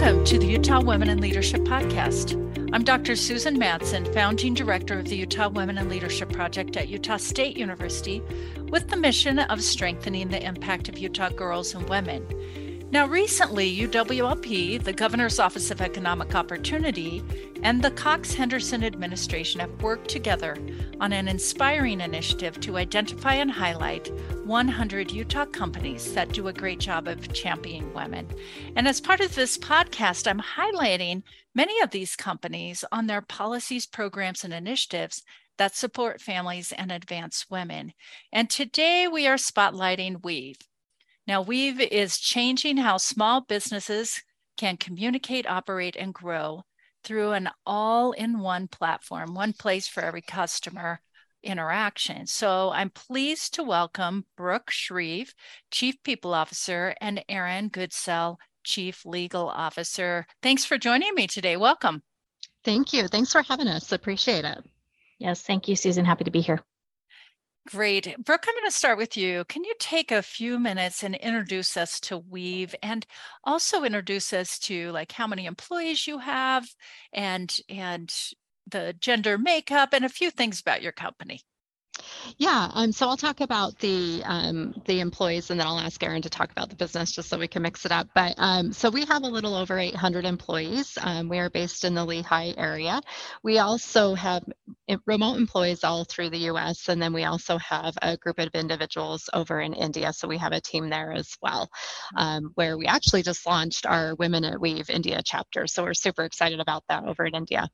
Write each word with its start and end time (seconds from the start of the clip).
Welcome 0.00 0.24
to 0.26 0.38
the 0.38 0.46
Utah 0.46 0.80
Women 0.80 1.10
in 1.10 1.20
Leadership 1.20 1.62
Podcast. 1.62 2.36
I'm 2.72 2.84
Dr. 2.84 3.16
Susan 3.16 3.58
Madsen, 3.58 4.06
founding 4.14 4.54
director 4.54 4.96
of 4.96 5.06
the 5.06 5.16
Utah 5.16 5.48
Women 5.48 5.76
in 5.76 5.88
Leadership 5.88 6.32
Project 6.32 6.76
at 6.76 6.88
Utah 6.88 7.16
State 7.16 7.56
University, 7.56 8.22
with 8.68 8.86
the 8.86 8.96
mission 8.96 9.40
of 9.40 9.60
strengthening 9.60 10.28
the 10.28 10.40
impact 10.40 10.88
of 10.88 10.98
Utah 10.98 11.30
girls 11.30 11.74
and 11.74 11.88
women. 11.88 12.24
Now, 12.90 13.06
recently, 13.06 13.76
UWLP, 13.80 14.82
the 14.82 14.94
Governor's 14.94 15.38
Office 15.38 15.70
of 15.70 15.82
Economic 15.82 16.34
Opportunity, 16.34 17.22
and 17.62 17.82
the 17.82 17.90
Cox 17.90 18.32
Henderson 18.32 18.82
administration 18.82 19.60
have 19.60 19.82
worked 19.82 20.08
together 20.08 20.56
on 20.98 21.12
an 21.12 21.28
inspiring 21.28 22.00
initiative 22.00 22.58
to 22.60 22.78
identify 22.78 23.34
and 23.34 23.50
highlight 23.50 24.10
100 24.46 25.10
Utah 25.10 25.44
companies 25.44 26.14
that 26.14 26.32
do 26.32 26.48
a 26.48 26.52
great 26.52 26.80
job 26.80 27.08
of 27.08 27.30
championing 27.34 27.92
women. 27.92 28.26
And 28.74 28.88
as 28.88 29.02
part 29.02 29.20
of 29.20 29.34
this 29.34 29.58
podcast, 29.58 30.26
I'm 30.26 30.40
highlighting 30.40 31.24
many 31.54 31.78
of 31.82 31.90
these 31.90 32.16
companies 32.16 32.86
on 32.90 33.06
their 33.06 33.20
policies, 33.20 33.86
programs, 33.86 34.44
and 34.44 34.54
initiatives 34.54 35.22
that 35.58 35.76
support 35.76 36.22
families 36.22 36.72
and 36.72 36.90
advance 36.90 37.50
women. 37.50 37.92
And 38.32 38.48
today 38.48 39.06
we 39.06 39.26
are 39.26 39.36
spotlighting 39.36 40.24
Weave. 40.24 40.56
Now, 41.28 41.42
Weave 41.42 41.78
is 41.78 42.18
changing 42.18 42.78
how 42.78 42.96
small 42.96 43.42
businesses 43.42 44.22
can 44.56 44.78
communicate, 44.78 45.46
operate, 45.46 45.94
and 45.94 46.14
grow 46.14 46.62
through 47.04 47.32
an 47.32 47.50
all 47.66 48.12
in 48.12 48.38
one 48.38 48.66
platform, 48.66 49.34
one 49.34 49.52
place 49.52 49.86
for 49.86 50.02
every 50.02 50.22
customer 50.22 51.02
interaction. 51.42 52.26
So 52.26 52.70
I'm 52.70 52.88
pleased 52.88 53.52
to 53.54 53.62
welcome 53.62 54.24
Brooke 54.38 54.70
Shreeve, 54.70 55.34
Chief 55.70 56.02
People 56.02 56.32
Officer, 56.32 56.94
and 56.98 57.22
Erin 57.28 57.68
Goodsell, 57.68 58.38
Chief 58.64 59.04
Legal 59.04 59.50
Officer. 59.50 60.26
Thanks 60.42 60.64
for 60.64 60.78
joining 60.78 61.14
me 61.14 61.26
today. 61.26 61.58
Welcome. 61.58 62.02
Thank 62.64 62.94
you. 62.94 63.06
Thanks 63.06 63.32
for 63.32 63.42
having 63.42 63.68
us. 63.68 63.92
Appreciate 63.92 64.46
it. 64.46 64.64
Yes, 65.18 65.42
thank 65.42 65.68
you, 65.68 65.76
Susan. 65.76 66.06
Happy 66.06 66.24
to 66.24 66.30
be 66.30 66.40
here. 66.40 66.60
Great. 67.70 68.16
Brooke, 68.24 68.46
I'm 68.48 68.54
going 68.54 68.64
to 68.64 68.70
start 68.70 68.96
with 68.96 69.14
you. 69.14 69.44
Can 69.44 69.62
you 69.62 69.74
take 69.78 70.10
a 70.10 70.22
few 70.22 70.58
minutes 70.58 71.02
and 71.02 71.14
introduce 71.14 71.76
us 71.76 72.00
to 72.00 72.16
Weave 72.16 72.74
and 72.82 73.06
also 73.44 73.84
introduce 73.84 74.32
us 74.32 74.58
to 74.60 74.90
like 74.92 75.12
how 75.12 75.26
many 75.26 75.44
employees 75.44 76.06
you 76.06 76.16
have 76.16 76.66
and 77.12 77.54
and 77.68 78.10
the 78.66 78.94
gender 78.98 79.36
makeup 79.36 79.90
and 79.92 80.02
a 80.02 80.08
few 80.08 80.30
things 80.30 80.60
about 80.60 80.80
your 80.80 80.92
company? 80.92 81.42
Yeah, 82.36 82.70
um, 82.74 82.92
so 82.92 83.08
I'll 83.08 83.16
talk 83.16 83.40
about 83.40 83.78
the 83.80 84.22
um, 84.24 84.80
the 84.86 85.00
employees, 85.00 85.50
and 85.50 85.58
then 85.58 85.66
I'll 85.66 85.78
ask 85.78 86.02
Erin 86.02 86.22
to 86.22 86.30
talk 86.30 86.50
about 86.50 86.70
the 86.70 86.76
business, 86.76 87.12
just 87.12 87.28
so 87.28 87.38
we 87.38 87.48
can 87.48 87.62
mix 87.62 87.84
it 87.84 87.92
up. 87.92 88.08
But 88.14 88.34
um, 88.38 88.72
so 88.72 88.90
we 88.90 89.04
have 89.06 89.22
a 89.22 89.28
little 89.28 89.54
over 89.54 89.78
800 89.78 90.24
employees. 90.24 90.96
Um, 91.00 91.28
we 91.28 91.38
are 91.38 91.50
based 91.50 91.84
in 91.84 91.94
the 91.94 92.06
Lehi 92.06 92.54
area. 92.56 93.00
We 93.42 93.58
also 93.58 94.14
have 94.14 94.44
remote 95.06 95.36
employees 95.36 95.84
all 95.84 96.04
through 96.04 96.30
the 96.30 96.38
U.S., 96.38 96.88
and 96.88 97.00
then 97.00 97.12
we 97.12 97.24
also 97.24 97.58
have 97.58 97.96
a 98.02 98.16
group 98.16 98.38
of 98.38 98.54
individuals 98.54 99.28
over 99.32 99.60
in 99.60 99.74
India. 99.74 100.12
So 100.12 100.28
we 100.28 100.38
have 100.38 100.52
a 100.52 100.60
team 100.60 100.88
there 100.88 101.12
as 101.12 101.36
well, 101.42 101.68
um, 102.16 102.52
where 102.54 102.78
we 102.78 102.86
actually 102.86 103.22
just 103.22 103.46
launched 103.46 103.86
our 103.86 104.14
Women 104.16 104.44
at 104.44 104.60
Weave 104.60 104.90
India 104.90 105.20
chapter. 105.24 105.66
So 105.66 105.82
we're 105.82 105.94
super 105.94 106.24
excited 106.24 106.60
about 106.60 106.84
that 106.88 107.04
over 107.04 107.24
in 107.24 107.34
India. 107.34 107.68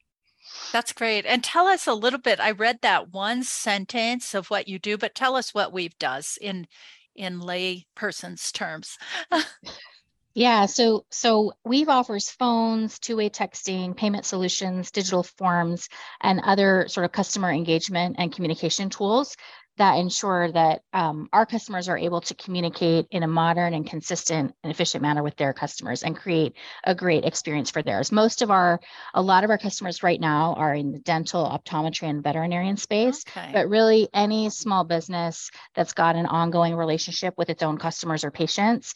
That's 0.72 0.92
great. 0.92 1.24
And 1.24 1.42
tell 1.42 1.66
us 1.66 1.86
a 1.86 1.94
little 1.94 2.18
bit. 2.18 2.40
I 2.40 2.50
read 2.50 2.80
that 2.82 3.12
one 3.12 3.44
sentence 3.44 4.34
of 4.34 4.50
what 4.50 4.68
you 4.68 4.78
do, 4.78 4.98
but 4.98 5.14
tell 5.14 5.36
us 5.36 5.54
what 5.54 5.72
Weave 5.72 5.98
does 5.98 6.38
in 6.40 6.66
in 7.14 7.40
lay 7.40 7.86
person's 7.94 8.50
terms. 8.50 8.98
yeah, 10.34 10.66
so 10.66 11.04
so 11.10 11.52
Weave 11.64 11.88
offers 11.88 12.28
phones, 12.30 12.98
two-way 12.98 13.30
texting, 13.30 13.96
payment 13.96 14.26
solutions, 14.26 14.90
digital 14.90 15.22
forms, 15.22 15.88
and 16.20 16.40
other 16.40 16.86
sort 16.88 17.04
of 17.04 17.12
customer 17.12 17.52
engagement 17.52 18.16
and 18.18 18.34
communication 18.34 18.90
tools 18.90 19.36
that 19.76 19.94
ensure 19.94 20.52
that 20.52 20.82
um, 20.92 21.28
our 21.32 21.44
customers 21.46 21.88
are 21.88 21.98
able 21.98 22.20
to 22.20 22.34
communicate 22.34 23.06
in 23.10 23.24
a 23.24 23.26
modern 23.26 23.74
and 23.74 23.88
consistent 23.88 24.54
and 24.62 24.70
efficient 24.70 25.02
manner 25.02 25.22
with 25.22 25.36
their 25.36 25.52
customers 25.52 26.04
and 26.04 26.16
create 26.16 26.54
a 26.84 26.94
great 26.94 27.24
experience 27.24 27.70
for 27.70 27.82
theirs. 27.82 28.12
Most 28.12 28.42
of 28.42 28.52
our, 28.52 28.80
a 29.14 29.22
lot 29.22 29.42
of 29.42 29.50
our 29.50 29.58
customers 29.58 30.02
right 30.02 30.20
now 30.20 30.54
are 30.54 30.74
in 30.74 30.92
the 30.92 31.00
dental, 31.00 31.44
optometry, 31.44 32.08
and 32.08 32.22
veterinarian 32.22 32.76
space, 32.76 33.24
okay. 33.36 33.50
but 33.52 33.68
really 33.68 34.08
any 34.14 34.48
small 34.48 34.84
business 34.84 35.50
that's 35.74 35.92
got 35.92 36.14
an 36.14 36.26
ongoing 36.26 36.76
relationship 36.76 37.34
with 37.36 37.50
its 37.50 37.62
own 37.62 37.76
customers 37.76 38.22
or 38.22 38.30
patients, 38.30 38.94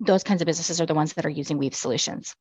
those 0.00 0.22
kinds 0.22 0.42
of 0.42 0.46
businesses 0.46 0.80
are 0.80 0.86
the 0.86 0.94
ones 0.94 1.14
that 1.14 1.26
are 1.26 1.30
using 1.30 1.58
Weave 1.58 1.74
solutions. 1.74 2.34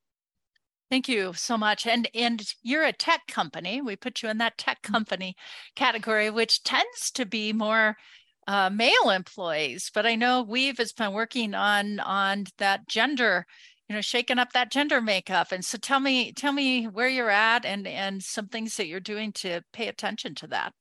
Thank 0.90 1.09
you 1.09 1.34
so 1.34 1.57
much. 1.57 1.85
And 1.85 2.07
and 2.13 2.41
you're 2.63 2.85
a 2.85 2.94
tech 2.94 3.22
company. 3.28 3.81
We 3.81 3.95
put 3.95 4.23
you 4.23 4.29
in 4.29 4.38
that 4.38 4.57
tech 4.57 4.81
mm. 4.81 4.91
company 4.91 5.35
category, 5.75 6.29
which 6.29 6.63
tends 6.63 7.12
to 7.12 7.25
be 7.25 7.51
more 7.51 7.97
uh, 8.47 8.69
male 8.69 9.09
employees. 9.09 9.91
But 9.94 10.06
I 10.06 10.16
know 10.16 10.44
Weave 10.44 10.78
has 10.78 10.94
been 10.94 11.12
working 11.12 11.53
on 11.53 12.00
on 12.00 12.45
that 12.57 12.88
gender, 12.88 13.45
you 13.89 13.95
know, 13.95 14.01
shaking 14.01 14.39
up 14.39 14.53
that 14.53 14.72
gender 14.72 15.01
makeup. 15.01 15.51
And 15.51 15.66
so 15.66 15.78
tell 15.78 16.00
me 16.00 16.31
tell 16.31 16.53
me 16.53 16.85
where 16.85 17.09
you're 17.09 17.29
at 17.29 17.66
and 17.66 17.85
and 17.85 18.24
some 18.24 18.47
things 18.47 18.78
that 18.78 18.88
you're 18.88 19.01
doing 19.01 19.34
to 19.34 19.62
pay 19.74 19.88
attention 19.88 20.35
to 20.35 20.47
that. 20.47 20.74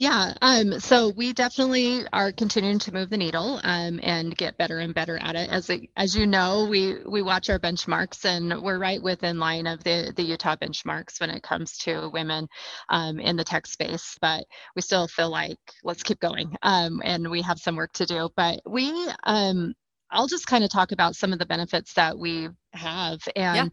Yeah, 0.00 0.34
um, 0.42 0.78
so 0.78 1.08
we 1.08 1.32
definitely 1.32 2.04
are 2.12 2.30
continuing 2.30 2.78
to 2.80 2.92
move 2.94 3.10
the 3.10 3.16
needle 3.16 3.60
um, 3.64 3.98
and 4.00 4.36
get 4.36 4.56
better 4.56 4.78
and 4.78 4.94
better 4.94 5.18
at 5.18 5.34
it. 5.34 5.50
As 5.50 5.70
it, 5.70 5.90
as 5.96 6.14
you 6.14 6.24
know, 6.24 6.66
we 6.70 7.02
we 7.04 7.20
watch 7.20 7.50
our 7.50 7.58
benchmarks 7.58 8.24
and 8.24 8.62
we're 8.62 8.78
right 8.78 9.02
within 9.02 9.40
line 9.40 9.66
of 9.66 9.82
the 9.82 10.12
the 10.14 10.22
Utah 10.22 10.54
benchmarks 10.54 11.20
when 11.20 11.30
it 11.30 11.42
comes 11.42 11.78
to 11.78 12.10
women 12.12 12.46
um, 12.88 13.18
in 13.18 13.34
the 13.36 13.42
tech 13.42 13.66
space. 13.66 14.16
But 14.20 14.44
we 14.76 14.82
still 14.82 15.08
feel 15.08 15.30
like 15.30 15.58
let's 15.82 16.04
keep 16.04 16.20
going, 16.20 16.56
um, 16.62 17.02
and 17.04 17.28
we 17.28 17.42
have 17.42 17.58
some 17.58 17.74
work 17.74 17.92
to 17.94 18.06
do. 18.06 18.28
But 18.36 18.60
we 18.66 18.92
um, 19.24 19.74
I'll 20.10 20.26
just 20.26 20.46
kind 20.46 20.64
of 20.64 20.70
talk 20.70 20.92
about 20.92 21.16
some 21.16 21.32
of 21.32 21.38
the 21.38 21.46
benefits 21.46 21.94
that 21.94 22.18
we 22.18 22.48
have. 22.72 23.20
And 23.36 23.56
yeah. 23.56 23.68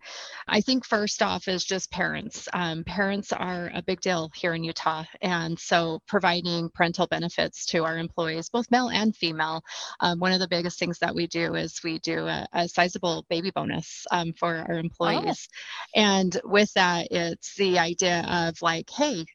I 0.48 0.62
think 0.62 0.86
first 0.86 1.22
off 1.22 1.48
is 1.48 1.64
just 1.64 1.92
parents. 1.92 2.48
Um, 2.54 2.84
parents 2.84 3.32
are 3.32 3.72
a 3.74 3.82
big 3.82 4.02
deal 4.02 4.32
here 4.36 4.54
in 4.54 4.64
Utah. 4.64 5.04
And 5.22 5.58
so 5.60 6.00
providing 6.08 6.70
parental 6.74 7.08
benefits 7.08 7.66
to 7.68 7.84
our 7.84 7.98
employees, 7.98 8.50
both 8.50 8.72
male 8.72 8.90
and 8.90 9.16
female. 9.16 9.62
Um, 10.00 10.20
one 10.20 10.34
of 10.34 10.40
the 10.40 10.48
biggest 10.48 10.80
things 10.80 11.00
that 11.00 11.16
we 11.16 11.28
do 11.28 11.56
is 11.56 11.80
we 11.84 12.00
do 12.00 12.28
a, 12.28 12.48
a 12.54 12.68
sizable 12.68 13.26
baby 13.30 13.52
bonus 13.52 14.06
um, 14.12 14.34
for 14.34 14.56
our 14.56 14.76
oh. 14.76 14.80
employees. 14.80 15.48
Oh. 15.96 16.02
And 16.02 16.42
with 16.44 16.74
that, 16.74 17.08
it's 17.12 17.56
the 17.56 17.80
idea 17.80 18.26
of 18.30 18.62
like, 18.62 18.90
hey, 18.90 19.26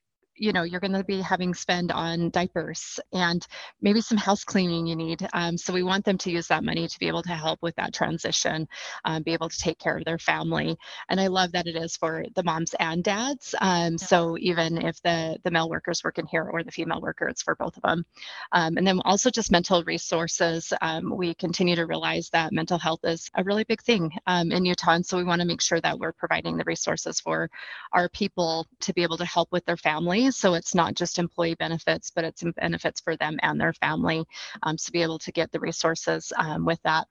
you 0.41 0.53
know 0.53 0.63
you're 0.63 0.81
going 0.81 0.93
to 0.93 1.05
be 1.05 1.21
having 1.21 1.53
spend 1.53 1.93
on 1.93 2.31
diapers 2.31 2.99
and 3.13 3.47
maybe 3.83 4.01
some 4.01 4.17
house 4.17 4.43
cleaning 4.43 4.87
you 4.87 4.97
need 4.97 5.27
um, 5.35 5.57
so 5.57 5.73
we 5.73 5.83
want 5.83 6.05
them 6.05 6.17
to 6.17 6.31
use 6.31 6.49
that 6.49 6.65
money 6.65 6.89
to 6.89 6.99
be 6.99 7.07
able 7.07 7.23
to 7.23 7.35
help 7.35 7.61
with 7.63 7.77
that 7.77 7.93
transition 7.93 8.67
um, 9.05 9.23
be 9.23 9.35
able 9.35 9.51
to 9.51 9.59
take 9.59 9.79
care 9.79 9.99
of 9.99 10.05
their 10.05 10.19
family 10.19 10.77
and 11.11 11.21
i 11.21 11.27
love 11.27 11.53
that 11.53 11.67
it 11.67 11.77
is 11.77 11.97
for 11.97 12.25
the 12.35 12.43
moms 12.43 12.75
and 12.81 13.05
dads 13.05 13.55
um, 13.61 13.99
so 13.99 14.37
even 14.39 14.79
if 14.79 15.01
the 15.03 15.37
the 15.45 15.51
male 15.51 15.69
workers 15.69 16.03
work 16.03 16.19
in 16.19 16.27
here 16.27 16.49
or 16.51 16.63
the 16.65 16.73
female 16.73 17.03
worker 17.03 17.29
it's 17.29 17.43
for 17.43 17.55
both 17.55 17.77
of 17.77 17.83
them 17.83 18.05
um, 18.53 18.79
and 18.79 18.87
then 18.87 19.01
also 19.05 19.29
just 19.29 19.53
mental 19.53 19.85
resources 19.85 20.73
um, 20.81 21.15
we 21.15 21.35
continue 21.35 21.77
to 21.77 21.87
realize 21.87 22.31
that 22.31 22.53
mental 22.53 22.79
health 22.79 23.01
is 23.05 23.31
a 23.35 23.45
really 23.45 23.65
big 23.65 23.83
thing 23.83 24.11
um, 24.27 24.51
in 24.53 24.65
utah 24.65 24.93
and 24.93 25.05
so 25.05 25.19
we 25.19 25.25
want 25.25 25.41
to 25.43 25.47
make 25.47 25.61
sure 25.61 25.81
that 25.83 25.99
we're 25.99 26.13
providing 26.13 26.57
the 26.57 26.65
resources 26.65 27.21
for 27.21 27.51
our 27.93 28.09
people 28.09 28.67
to 28.81 28.95
be 28.95 29.03
able 29.03 29.19
to 29.19 29.25
help 29.27 29.53
with 29.53 29.65
their 29.67 29.77
families 29.77 30.30
so 30.31 30.55
it's 30.55 30.75
not 30.75 30.95
just 30.95 31.19
employee 31.19 31.55
benefits, 31.55 32.11
but 32.11 32.25
it's 32.25 32.43
benefits 32.57 33.01
for 33.01 33.17
them 33.17 33.39
and 33.43 33.61
their 33.61 33.73
family 33.75 34.25
um, 34.63 34.77
to 34.77 34.93
be 34.93 35.03
able 35.03 35.19
to 35.21 35.33
get 35.33 35.53
the 35.53 35.61
resources 35.61 36.33
um, 36.37 36.65
with 36.65 36.81
that 36.83 37.07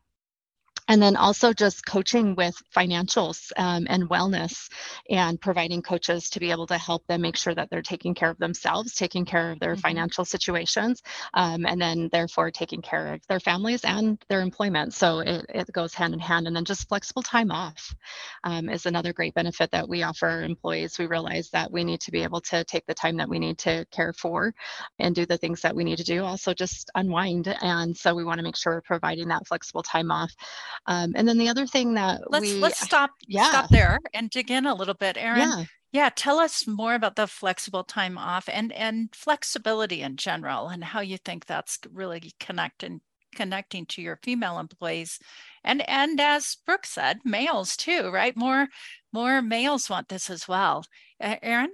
and 0.89 1.01
then 1.01 1.16
also 1.16 1.53
just 1.53 1.85
coaching 1.85 2.35
with 2.35 2.55
financials 2.75 3.52
um, 3.55 3.87
and 3.90 4.09
wellness 4.09 4.69
and 5.09 5.40
providing 5.40 5.81
coaches 5.81 6.29
to 6.29 6.40
be 6.41 6.52
able 6.52 6.67
to 6.67 6.78
help 6.78 7.08
them 7.08 7.22
make 7.22 7.37
sure 7.37 7.55
that 7.55 7.69
they're 7.69 7.81
taking 7.81 8.14
care 8.14 8.29
of 8.29 8.37
themselves 8.37 8.93
taking 8.93 9.23
care 9.23 9.52
of 9.52 9.59
their 9.59 9.73
mm-hmm. 9.73 9.81
financial 9.81 10.25
situations 10.25 11.02
um, 11.34 11.66
and 11.66 11.81
then 11.81 12.09
therefore 12.11 12.52
taking 12.52 12.81
care 12.81 13.14
of 13.14 13.22
their 13.28 13.40
families 13.40 13.85
and 13.85 14.23
their 14.29 14.41
employment. 14.41 14.93
So 14.93 15.19
it, 15.19 15.46
it 15.49 15.72
goes 15.72 15.93
hand 15.93 16.14
in 16.14 16.19
hand. 16.19 16.47
And 16.47 16.55
then 16.55 16.66
just 16.66 16.87
flexible 16.87 17.22
time 17.22 17.52
off 17.52 17.96
um, 18.43 18.69
is 18.69 18.85
another 18.85 19.14
great 19.14 19.34
benefit 19.34 19.72
that 19.72 19.87
we 19.87 20.03
offer 20.03 20.28
our 20.28 20.43
employees. 20.43 20.97
We 20.97 21.08
realize 21.08 21.49
that 21.52 21.72
we 21.72 21.84
need 21.84 22.02
to 22.02 22.11
be 22.11 22.23
able 22.23 22.41
to 22.41 22.64
take 22.64 22.85
the 22.85 22.93
time 22.93 23.17
that 23.17 23.29
we 23.29 23.40
need 23.40 23.58
to 23.59 23.85
care 23.91 24.14
for 24.14 24.53
and 24.99 25.16
do 25.16 25.25
the 25.25 25.37
things 25.37 25.61
that 25.61 25.75
we 25.75 25.84
need 25.84 25.97
to 25.97 26.03
do. 26.03 26.23
Also 26.23 26.53
just 26.53 26.90
unwind. 26.96 27.47
And 27.61 27.96
so 27.96 28.16
we 28.16 28.23
want 28.23 28.40
to 28.40 28.43
make 28.43 28.58
sure 28.58 28.73
we're 28.73 28.81
providing 28.81 29.28
that 29.29 29.47
flexible 29.47 29.84
time 29.84 30.11
off 30.11 30.31
um, 30.85 31.14
and 31.16 31.28
then 31.28 31.37
the 31.37 31.49
other 31.49 31.67
thing 31.67 31.93
that 31.96 32.22
let's 32.29 32.46
we, 32.46 32.59
let's 32.59 32.79
stop 32.79 33.11
yeah. 33.28 33.49
stop 33.49 33.70
there 33.70 33.99
and 34.14 34.29
dig 34.29 34.52
in 34.52 34.66
a 34.66 34.76
little 34.76 34.93
bit, 34.93 35.17
Erin. 35.17 35.40
Yeah. 35.40 35.64
Yeah, 35.91 36.09
tell 36.16 36.37
us 36.37 36.67
more 36.67 36.93
about 36.93 37.16
the 37.16 37.26
flexible 37.26 37.84
time 37.84 38.16
off 38.16 38.47
and 38.47 38.72
and 38.73 39.09
flexibility 39.16 40.02
in 40.02 40.17
general, 40.17 40.67
and 40.67 40.84
how 40.84 40.99
you 40.99 41.17
think 41.17 41.47
that's 41.47 41.79
really 41.91 42.31
connecting 42.40 43.02
connecting 43.35 43.85
to 43.85 44.02
your 44.02 44.20
female 44.23 44.59
employees 44.59 45.20
and 45.64 45.87
and 45.87 46.20
as 46.20 46.58
brooke 46.66 46.85
said 46.85 47.20
males 47.23 47.78
too 47.78 48.09
right 48.09 48.35
more 48.35 48.67
more 49.14 49.41
males 49.41 49.90
want 49.90 50.08
this 50.09 50.29
as 50.29 50.47
well 50.47 50.84
erin 51.20 51.72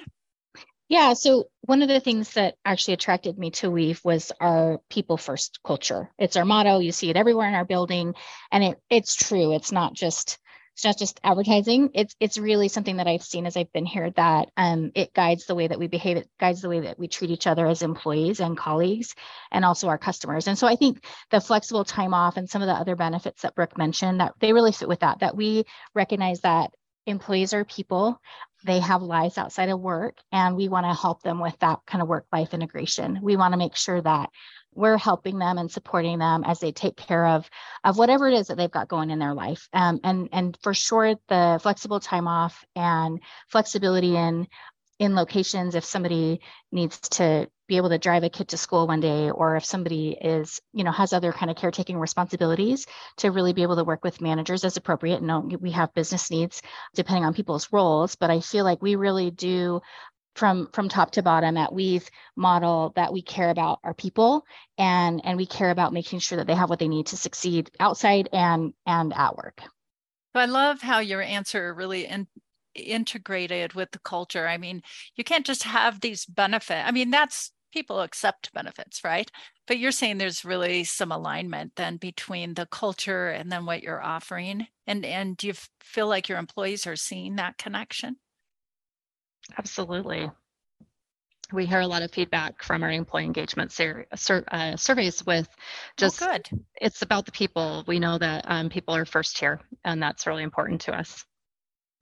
yeah. 0.88 1.14
So 1.14 1.46
one 1.62 1.82
of 1.82 1.88
the 1.88 2.00
things 2.00 2.34
that 2.34 2.56
actually 2.64 2.96
attracted 2.96 3.38
me 3.38 3.52
to 3.52 3.72
Weave 3.72 4.02
was 4.04 4.32
our 4.40 4.80
people 4.90 5.18
first 5.18 5.60
culture. 5.66 6.12
It's 6.20 6.38
our 6.38 6.46
motto. 6.46 6.80
You 6.80 6.92
see 6.92 7.10
it 7.10 7.18
everywhere 7.18 7.48
in 7.48 7.56
our 7.56 7.66
building. 7.66 8.14
And 8.52 8.64
it 8.64 8.78
it's 8.90 9.16
true. 9.16 9.54
It's 9.54 9.72
not 9.72 9.94
just 9.94 10.38
it's 10.76 10.84
not 10.84 10.98
just 10.98 11.22
advertising. 11.24 11.92
It's 11.94 12.16
it's 12.20 12.38
really 12.38 12.68
something 12.68 12.98
that 12.98 13.08
I've 13.08 13.24
seen 13.24 13.46
as 13.46 13.56
I've 13.56 13.72
been 13.72 13.86
here 13.86 14.12
that 14.12 14.50
um, 14.58 14.92
it 14.94 15.14
guides 15.14 15.46
the 15.46 15.56
way 15.56 15.68
that 15.68 15.80
we 15.80 15.88
behave. 15.88 16.18
It 16.18 16.30
guides 16.38 16.62
the 16.62 16.70
way 16.70 16.82
that 16.82 17.00
we 17.00 17.08
treat 17.08 17.31
each 17.31 17.48
other 17.48 17.66
as 17.66 17.81
employees 17.81 18.42
and 18.42 18.58
colleagues, 18.58 19.16
and 19.52 19.64
also 19.64 19.88
our 19.88 19.98
customers. 19.98 20.48
And 20.48 20.58
so 20.58 20.68
I 20.68 20.76
think 20.76 21.06
the 21.31 21.40
flexible 21.40 21.86
time 21.86 22.14
off 22.14 22.36
and 22.36 22.50
some 22.50 22.62
of 22.62 22.68
the 22.68 22.74
other 22.74 22.98
benefits 22.98 23.44
that 23.44 23.56
Brooke 23.56 23.78
mentioned 23.78 24.20
that 24.20 24.34
they 24.42 24.52
really 24.52 24.74
fit 24.74 24.90
with 24.90 25.00
that. 25.00 25.20
That 25.20 25.38
we 25.38 25.64
recognize 25.94 26.42
that 26.42 26.72
employees 27.06 27.54
are 27.54 27.64
people 27.64 28.20
they 28.66 28.80
have 28.80 29.02
lives 29.02 29.38
outside 29.38 29.70
of 29.70 29.80
work 29.80 30.18
and 30.32 30.56
we 30.56 30.68
want 30.68 30.86
to 30.86 30.94
help 30.94 31.22
them 31.22 31.40
with 31.40 31.58
that 31.60 31.80
kind 31.86 32.02
of 32.02 32.08
work 32.08 32.26
life 32.34 32.54
integration. 32.54 33.20
We 33.22 33.38
want 33.38 33.54
to 33.54 33.58
make 33.58 33.76
sure 33.76 34.02
that 34.02 34.30
we're 34.74 34.98
helping 34.98 35.40
them 35.40 35.58
and 35.58 35.72
supporting 35.72 36.20
them 36.20 36.44
as 36.44 36.60
they 36.60 36.72
take 36.72 36.98
care 36.98 37.26
of 37.26 37.50
of 37.84 37.98
whatever 37.98 38.28
it 38.28 38.34
is 38.34 38.48
that 38.48 38.58
they've 38.58 38.70
got 38.70 38.90
going 38.90 39.10
in 39.10 39.20
their 39.20 39.34
life. 39.34 39.70
Um, 39.72 40.00
and 40.04 40.30
and 40.32 40.58
for 40.62 40.74
sure 40.74 41.16
the 41.30 41.60
flexible 41.62 42.00
time 42.00 42.28
off 42.28 42.66
and 42.76 43.22
flexibility 43.50 44.16
in 44.18 44.48
in 45.00 45.16
locations 45.16 45.76
if 45.76 45.86
somebody 45.86 46.42
needs 46.72 47.00
to 47.00 47.48
be 47.68 47.78
able 47.78 47.90
to 47.90 47.98
drive 47.98 48.24
a 48.24 48.30
kid 48.30 48.50
to 48.50 48.58
school 48.58 48.88
one 48.88 49.00
day 49.00 49.30
or 49.30 49.56
if 49.56 49.66
somebody 49.66 50.18
is 50.20 50.62
you 50.74 50.84
know 50.84 50.92
has 50.92 51.14
other 51.14 51.32
kind 51.32 51.50
of 51.50 51.58
caretaking 51.58 51.98
responsibilities 51.98 52.86
to 53.18 53.32
really 53.32 53.54
be 53.54 53.64
able 53.64 53.76
to 53.76 53.84
work 53.84 54.04
with 54.04 54.22
managers 54.22 54.64
as 54.64 54.78
appropriate. 54.78 55.22
And 55.22 55.62
we 55.62 55.72
have 55.72 55.94
business 55.94 56.30
needs 56.32 56.62
depending 56.94 57.26
on 57.26 57.34
people's 57.34 57.72
roles 57.72 58.16
but 58.16 58.30
i 58.30 58.40
feel 58.40 58.64
like 58.64 58.82
we 58.82 58.96
really 58.96 59.32
do 59.32 59.82
from 60.36 60.68
from 60.74 60.90
top 60.90 61.12
to 61.12 61.24
bottom 61.24 61.58
at 61.58 61.74
weave 61.74 62.10
model 62.36 62.92
that 62.96 63.14
we 63.14 63.22
care 63.22 63.50
about 63.50 63.80
our 63.84 63.94
people 63.94 64.46
and 64.78 65.22
and 65.24 65.38
we 65.38 65.46
care 65.46 65.72
about 65.72 65.94
making 65.94 66.20
sure 66.20 66.38
that 66.38 66.48
they 66.48 66.56
have 66.56 66.70
what 66.70 66.80
they 66.80 66.88
need 66.88 67.08
to 67.08 67.18
succeed 67.18 67.72
outside 67.80 68.30
and 68.34 68.74
and 68.86 69.14
at 69.14 69.36
work. 69.36 69.62
So 70.34 70.42
I 70.42 70.46
love 70.46 70.82
how 70.82 71.00
your 71.00 71.22
answer 71.22 71.74
really 71.74 72.06
in, 72.06 72.28
integrated 72.75 73.74
with 73.74 73.92
the 73.92 74.00
culture. 74.00 74.48
I 74.48 74.57
mean, 74.57 74.83
you 75.16 75.24
can't 75.24 75.45
just 75.45 75.63
have 75.63 76.01
these 76.01 76.25
benefits. 76.25 76.83
I 76.86 76.92
mean, 76.92 77.12
that's 77.12 77.51
people 77.75 78.01
accept 78.01 78.54
benefits, 78.54 79.04
right? 79.04 79.30
But 79.68 79.80
you're 79.80 79.92
saying 79.92 80.18
there's 80.18 80.45
really 80.45 80.86
some 80.86 81.12
alignment 81.12 81.74
then 81.75 81.98
between 81.98 82.54
the 82.54 82.66
culture 82.66 83.27
and 83.27 83.51
then 83.51 83.66
what 83.66 83.83
you're 83.83 84.04
offering. 84.04 84.68
And 84.88 85.06
and 85.06 85.36
do 85.38 85.48
you 85.48 85.54
feel 85.81 86.07
like 86.07 86.30
your 86.30 86.38
employees 86.39 86.88
are 86.88 86.95
seeing 86.95 87.36
that 87.36 87.57
connection? 87.57 88.18
Absolutely. 89.57 90.31
We 91.51 91.68
hear 91.68 91.81
a 91.81 91.88
lot 91.88 92.01
of 92.01 92.12
feedback 92.12 92.63
from 92.63 92.81
our 92.81 92.92
employee 92.92 93.25
engagement 93.25 93.71
ser- 93.71 94.07
sur- 94.16 94.45
uh, 94.51 94.75
surveys 94.78 95.24
with 95.25 95.48
oh, 95.51 95.62
just 95.95 96.21
oh, 96.24 96.28
good. 96.28 96.50
It's 96.81 97.04
about 97.04 97.25
the 97.25 97.31
people. 97.31 97.83
We 97.86 98.00
know 98.00 98.18
that 98.18 98.45
um, 98.48 98.69
people 98.69 98.95
are 98.95 99.06
first 99.06 99.38
here, 99.38 99.60
and 99.83 100.01
that's 100.01 100.25
really 100.25 100.42
important 100.42 100.81
to 100.81 100.98
us. 100.98 101.24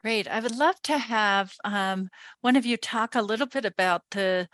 Great. 0.04 0.28
I 0.28 0.40
would 0.40 0.56
love 0.56 0.82
to 0.84 0.98
have 0.98 1.56
um, 1.64 2.10
one 2.42 2.56
of 2.56 2.66
you 2.66 2.78
talk 2.78 3.16
a 3.16 3.22
little 3.22 3.48
bit 3.48 3.66
about 3.66 4.04
the 4.12 4.50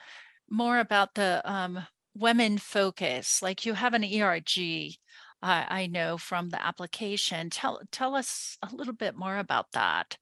more 0.50 0.80
about 0.80 1.16
the 1.16 1.42
um, 1.46 1.88
women 2.16 2.58
focus. 2.60 3.42
Like 3.42 3.66
you 3.66 3.74
have 3.76 3.94
an 3.96 4.04
ERG, 4.04 5.00
uh, 5.44 5.66
I 5.70 5.88
know 5.88 6.18
from 6.20 6.50
the 6.50 6.64
application. 6.64 7.50
Tell 7.52 7.82
tell 7.92 8.16
us 8.16 8.58
a 8.64 8.76
little 8.76 8.94
bit 8.94 9.16
more 9.16 9.38
about 9.38 9.72
that. 9.74 10.18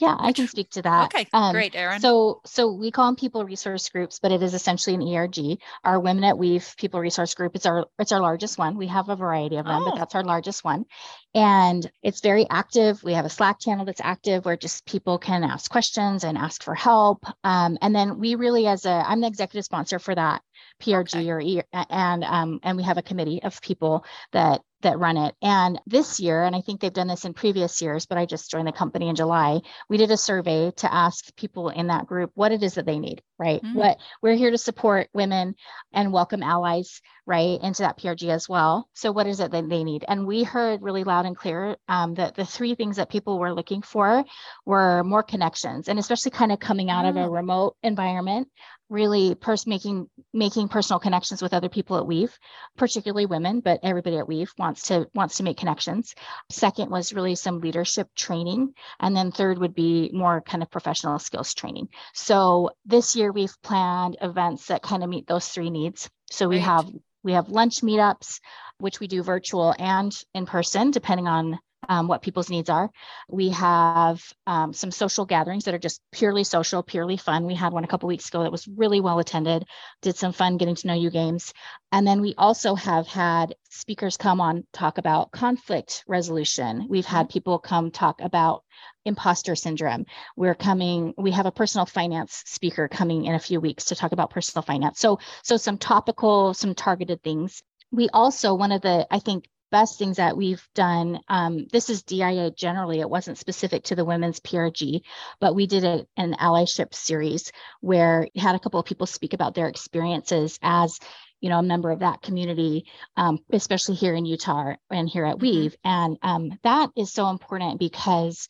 Yeah, 0.00 0.16
I 0.18 0.32
can 0.32 0.48
speak 0.48 0.70
to 0.70 0.82
that. 0.82 1.12
Okay, 1.14 1.26
um, 1.34 1.52
great, 1.52 1.76
Erin. 1.76 2.00
So, 2.00 2.40
so 2.46 2.72
we 2.72 2.90
call 2.90 3.06
them 3.06 3.16
people 3.16 3.44
resource 3.44 3.86
groups, 3.90 4.18
but 4.18 4.32
it 4.32 4.42
is 4.42 4.54
essentially 4.54 4.94
an 4.94 5.02
ERG. 5.02 5.58
Our 5.84 6.00
Women 6.00 6.24
at 6.24 6.38
Weave 6.38 6.74
People 6.78 7.00
Resource 7.00 7.34
Group. 7.34 7.54
It's 7.54 7.66
our 7.66 7.86
it's 7.98 8.10
our 8.10 8.20
largest 8.20 8.56
one. 8.56 8.78
We 8.78 8.86
have 8.86 9.10
a 9.10 9.16
variety 9.16 9.56
of 9.56 9.66
them, 9.66 9.82
oh. 9.82 9.90
but 9.90 9.98
that's 9.98 10.14
our 10.14 10.24
largest 10.24 10.64
one, 10.64 10.86
and 11.34 11.90
it's 12.02 12.22
very 12.22 12.46
active. 12.48 13.04
We 13.04 13.12
have 13.12 13.26
a 13.26 13.30
Slack 13.30 13.60
channel 13.60 13.84
that's 13.84 14.00
active 14.00 14.46
where 14.46 14.56
just 14.56 14.86
people 14.86 15.18
can 15.18 15.44
ask 15.44 15.70
questions 15.70 16.24
and 16.24 16.38
ask 16.38 16.62
for 16.62 16.74
help. 16.74 17.24
Um, 17.44 17.76
and 17.82 17.94
then 17.94 18.18
we 18.18 18.36
really, 18.36 18.66
as 18.66 18.86
a, 18.86 19.04
I'm 19.06 19.20
the 19.20 19.26
executive 19.26 19.66
sponsor 19.66 19.98
for 19.98 20.14
that 20.14 20.40
PRG 20.82 21.14
okay. 21.14 21.30
or 21.30 21.40
E, 21.40 21.62
and 21.72 22.24
um, 22.24 22.60
and 22.62 22.78
we 22.78 22.84
have 22.84 22.96
a 22.96 23.02
committee 23.02 23.42
of 23.42 23.60
people 23.60 24.04
that 24.32 24.62
that 24.82 24.98
run 24.98 25.16
it. 25.16 25.34
And 25.42 25.80
this 25.86 26.20
year, 26.20 26.44
and 26.44 26.54
I 26.54 26.60
think 26.60 26.80
they've 26.80 26.92
done 26.92 27.08
this 27.08 27.24
in 27.24 27.34
previous 27.34 27.80
years, 27.82 28.06
but 28.06 28.18
I 28.18 28.26
just 28.26 28.50
joined 28.50 28.66
the 28.66 28.72
company 28.72 29.08
in 29.08 29.16
July. 29.16 29.60
We 29.88 29.96
did 29.96 30.10
a 30.10 30.16
survey 30.16 30.70
to 30.76 30.92
ask 30.92 31.34
people 31.36 31.68
in 31.68 31.88
that 31.88 32.06
group 32.06 32.30
what 32.34 32.52
it 32.52 32.62
is 32.62 32.74
that 32.74 32.86
they 32.86 32.98
need, 32.98 33.22
right? 33.38 33.62
Mm. 33.62 33.74
What 33.74 33.98
we're 34.22 34.34
here 34.34 34.50
to 34.50 34.58
support 34.58 35.08
women 35.12 35.54
and 35.92 36.12
welcome 36.12 36.42
allies, 36.42 37.00
right, 37.26 37.60
into 37.62 37.82
that 37.82 37.98
PRG 37.98 38.28
as 38.28 38.48
well. 38.48 38.88
So 38.94 39.12
what 39.12 39.26
is 39.26 39.40
it 39.40 39.50
that 39.50 39.68
they 39.68 39.84
need? 39.84 40.04
And 40.08 40.26
we 40.26 40.42
heard 40.42 40.82
really 40.82 41.04
loud 41.04 41.26
and 41.26 41.36
clear 41.36 41.76
um, 41.88 42.14
that 42.14 42.34
the 42.34 42.44
three 42.44 42.74
things 42.74 42.96
that 42.96 43.10
people 43.10 43.38
were 43.38 43.52
looking 43.52 43.82
for 43.82 44.24
were 44.64 45.04
more 45.04 45.22
connections, 45.22 45.88
and 45.88 45.98
especially 45.98 46.30
kind 46.30 46.52
of 46.52 46.60
coming 46.60 46.90
out 46.90 47.04
mm. 47.04 47.10
of 47.10 47.16
a 47.16 47.28
mm. 47.28 47.32
remote 47.32 47.76
environment, 47.82 48.48
really 48.90 49.34
pers- 49.36 49.66
making 49.66 50.10
making 50.34 50.68
personal 50.68 51.00
connections 51.00 51.40
with 51.40 51.54
other 51.54 51.68
people 51.68 51.96
at 51.96 52.06
Weave, 52.06 52.36
particularly 52.76 53.24
women, 53.24 53.60
but 53.60 53.80
everybody 53.82 54.18
at 54.18 54.28
Weave 54.28 54.52
wants 54.58 54.88
to 54.88 55.08
wants 55.14 55.36
to 55.36 55.44
make 55.44 55.56
connections. 55.56 56.14
Second 56.50 56.90
was 56.90 57.14
really 57.14 57.36
some 57.36 57.60
leadership 57.60 58.08
training, 58.14 58.74
and 58.98 59.16
then 59.16 59.30
third 59.30 59.58
would 59.58 59.74
be 59.74 60.10
more 60.12 60.42
kind 60.42 60.62
of 60.62 60.70
professional 60.70 61.18
skills 61.18 61.54
training. 61.54 61.88
So 62.12 62.70
this 62.84 63.16
year 63.16 63.32
we've 63.32 63.54
planned 63.62 64.16
events 64.20 64.66
that 64.66 64.82
kind 64.82 65.02
of 65.02 65.08
meet 65.08 65.26
those 65.26 65.48
three 65.48 65.70
needs. 65.70 66.10
So 66.30 66.48
we 66.48 66.58
have 66.58 66.90
we 67.22 67.32
have 67.32 67.48
lunch 67.48 67.80
meetups, 67.82 68.40
which 68.78 68.98
we 68.98 69.06
do 69.06 69.22
virtual 69.22 69.74
and 69.78 70.12
in 70.34 70.46
person, 70.46 70.90
depending 70.90 71.28
on 71.28 71.58
um, 71.88 72.08
what 72.08 72.22
people's 72.22 72.50
needs 72.50 72.68
are. 72.68 72.90
We 73.28 73.50
have 73.50 74.22
um, 74.46 74.72
some 74.72 74.90
social 74.90 75.24
gatherings 75.24 75.64
that 75.64 75.74
are 75.74 75.78
just 75.78 76.00
purely 76.12 76.44
social, 76.44 76.82
purely 76.82 77.16
fun. 77.16 77.46
We 77.46 77.54
had 77.54 77.72
one 77.72 77.84
a 77.84 77.88
couple 77.88 78.08
weeks 78.08 78.28
ago 78.28 78.42
that 78.42 78.52
was 78.52 78.68
really 78.68 79.00
well 79.00 79.18
attended, 79.18 79.64
did 80.02 80.16
some 80.16 80.32
fun 80.32 80.56
getting 80.56 80.74
to 80.76 80.86
know 80.86 80.94
you 80.94 81.10
games. 81.10 81.52
And 81.92 82.06
then 82.06 82.20
we 82.20 82.34
also 82.36 82.74
have 82.74 83.06
had 83.06 83.54
speakers 83.70 84.16
come 84.16 84.40
on 84.40 84.66
talk 84.72 84.98
about 84.98 85.32
conflict 85.32 86.04
resolution. 86.06 86.86
We've 86.88 87.06
had 87.06 87.26
mm-hmm. 87.26 87.32
people 87.32 87.58
come 87.58 87.90
talk 87.90 88.20
about 88.20 88.64
imposter 89.04 89.56
syndrome. 89.56 90.04
We're 90.36 90.54
coming, 90.54 91.14
we 91.16 91.30
have 91.32 91.46
a 91.46 91.52
personal 91.52 91.86
finance 91.86 92.42
speaker 92.46 92.88
coming 92.88 93.24
in 93.24 93.34
a 93.34 93.40
few 93.40 93.60
weeks 93.60 93.86
to 93.86 93.94
talk 93.96 94.12
about 94.12 94.30
personal 94.30 94.62
finance. 94.62 95.00
So, 95.00 95.18
so 95.42 95.56
some 95.56 95.78
topical, 95.78 96.54
some 96.54 96.74
targeted 96.74 97.22
things. 97.22 97.62
We 97.90 98.08
also, 98.10 98.54
one 98.54 98.72
of 98.72 98.82
the, 98.82 99.06
I 99.10 99.18
think, 99.18 99.48
best 99.70 99.98
things 99.98 100.16
that 100.16 100.36
we've 100.36 100.66
done. 100.74 101.20
Um, 101.28 101.66
this 101.72 101.90
is 101.90 102.02
DEI 102.02 102.50
generally, 102.56 103.00
it 103.00 103.10
wasn't 103.10 103.38
specific 103.38 103.84
to 103.84 103.96
the 103.96 104.04
women's 104.04 104.40
PRG, 104.40 105.02
but 105.40 105.54
we 105.54 105.66
did 105.66 105.84
a, 105.84 106.06
an 106.16 106.34
allyship 106.34 106.94
series 106.94 107.52
where 107.80 108.28
had 108.36 108.54
a 108.54 108.58
couple 108.58 108.80
of 108.80 108.86
people 108.86 109.06
speak 109.06 109.32
about 109.32 109.54
their 109.54 109.68
experiences 109.68 110.58
as 110.62 110.98
you 111.40 111.48
know 111.48 111.58
a 111.58 111.62
member 111.62 111.90
of 111.90 112.00
that 112.00 112.22
community 112.22 112.84
um, 113.16 113.38
especially 113.52 113.94
here 113.94 114.14
in 114.14 114.26
utah 114.26 114.74
and 114.90 115.08
here 115.08 115.24
at 115.24 115.36
mm-hmm. 115.36 115.46
weave 115.46 115.76
and 115.84 116.18
um, 116.22 116.50
that 116.62 116.90
is 116.96 117.12
so 117.12 117.30
important 117.30 117.78
because 117.78 118.48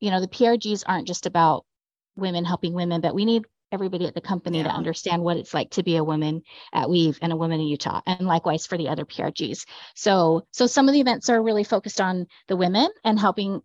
you 0.00 0.10
know 0.10 0.20
the 0.20 0.28
prgs 0.28 0.82
aren't 0.86 1.06
just 1.06 1.26
about 1.26 1.64
women 2.16 2.44
helping 2.44 2.74
women 2.74 3.00
but 3.00 3.14
we 3.14 3.24
need 3.24 3.44
everybody 3.74 4.06
at 4.06 4.14
the 4.14 4.20
company 4.20 4.58
yeah. 4.58 4.64
to 4.64 4.70
understand 4.70 5.22
what 5.22 5.36
it's 5.36 5.52
like 5.52 5.70
to 5.70 5.82
be 5.82 5.96
a 5.96 6.04
woman 6.04 6.42
at 6.72 6.88
Weave 6.88 7.18
and 7.20 7.32
a 7.32 7.36
woman 7.36 7.60
in 7.60 7.66
Utah, 7.66 8.00
and 8.06 8.26
likewise 8.26 8.66
for 8.66 8.78
the 8.78 8.88
other 8.88 9.04
PRGs. 9.04 9.66
So, 9.94 10.46
so 10.52 10.66
some 10.66 10.88
of 10.88 10.94
the 10.94 11.00
events 11.00 11.28
are 11.28 11.42
really 11.42 11.64
focused 11.64 12.00
on 12.00 12.26
the 12.48 12.56
women 12.56 12.88
and 13.04 13.18
helping 13.18 13.60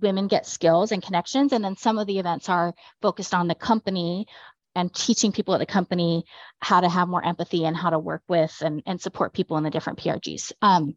women 0.00 0.26
get 0.26 0.46
skills 0.46 0.92
and 0.92 1.02
connections, 1.02 1.52
and 1.52 1.64
then 1.64 1.76
some 1.76 1.98
of 1.98 2.06
the 2.06 2.18
events 2.18 2.48
are 2.48 2.74
focused 3.00 3.34
on 3.34 3.46
the 3.46 3.54
company 3.54 4.26
and 4.74 4.92
teaching 4.94 5.32
people 5.32 5.54
at 5.54 5.58
the 5.58 5.66
company 5.66 6.24
how 6.60 6.80
to 6.80 6.88
have 6.88 7.08
more 7.08 7.24
empathy 7.24 7.64
and 7.64 7.76
how 7.76 7.90
to 7.90 7.98
work 7.98 8.22
with 8.28 8.54
and, 8.64 8.82
and 8.86 9.00
support 9.00 9.32
people 9.32 9.56
in 9.56 9.64
the 9.64 9.70
different 9.70 9.98
PRGs. 9.98 10.52
Um, 10.62 10.96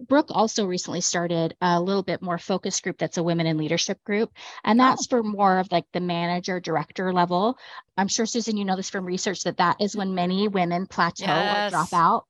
Brooke 0.00 0.30
also 0.30 0.66
recently 0.66 1.00
started 1.00 1.56
a 1.60 1.80
little 1.80 2.02
bit 2.02 2.22
more 2.22 2.38
focus 2.38 2.80
group 2.80 2.98
that's 2.98 3.18
a 3.18 3.22
women 3.22 3.46
in 3.46 3.56
leadership 3.56 4.02
group, 4.04 4.30
and 4.64 4.78
that's 4.78 5.06
oh. 5.06 5.10
for 5.10 5.22
more 5.22 5.58
of 5.58 5.70
like 5.70 5.86
the 5.92 6.00
manager 6.00 6.60
director 6.60 7.12
level. 7.12 7.58
I'm 7.96 8.08
sure 8.08 8.26
Susan, 8.26 8.56
you 8.56 8.64
know 8.64 8.76
this 8.76 8.90
from 8.90 9.04
research 9.04 9.42
that 9.44 9.58
that 9.58 9.76
is 9.80 9.96
when 9.96 10.14
many 10.14 10.48
women 10.48 10.86
plateau 10.86 11.26
yes. 11.26 11.68
or 11.68 11.76
drop 11.76 11.92
out 11.92 12.26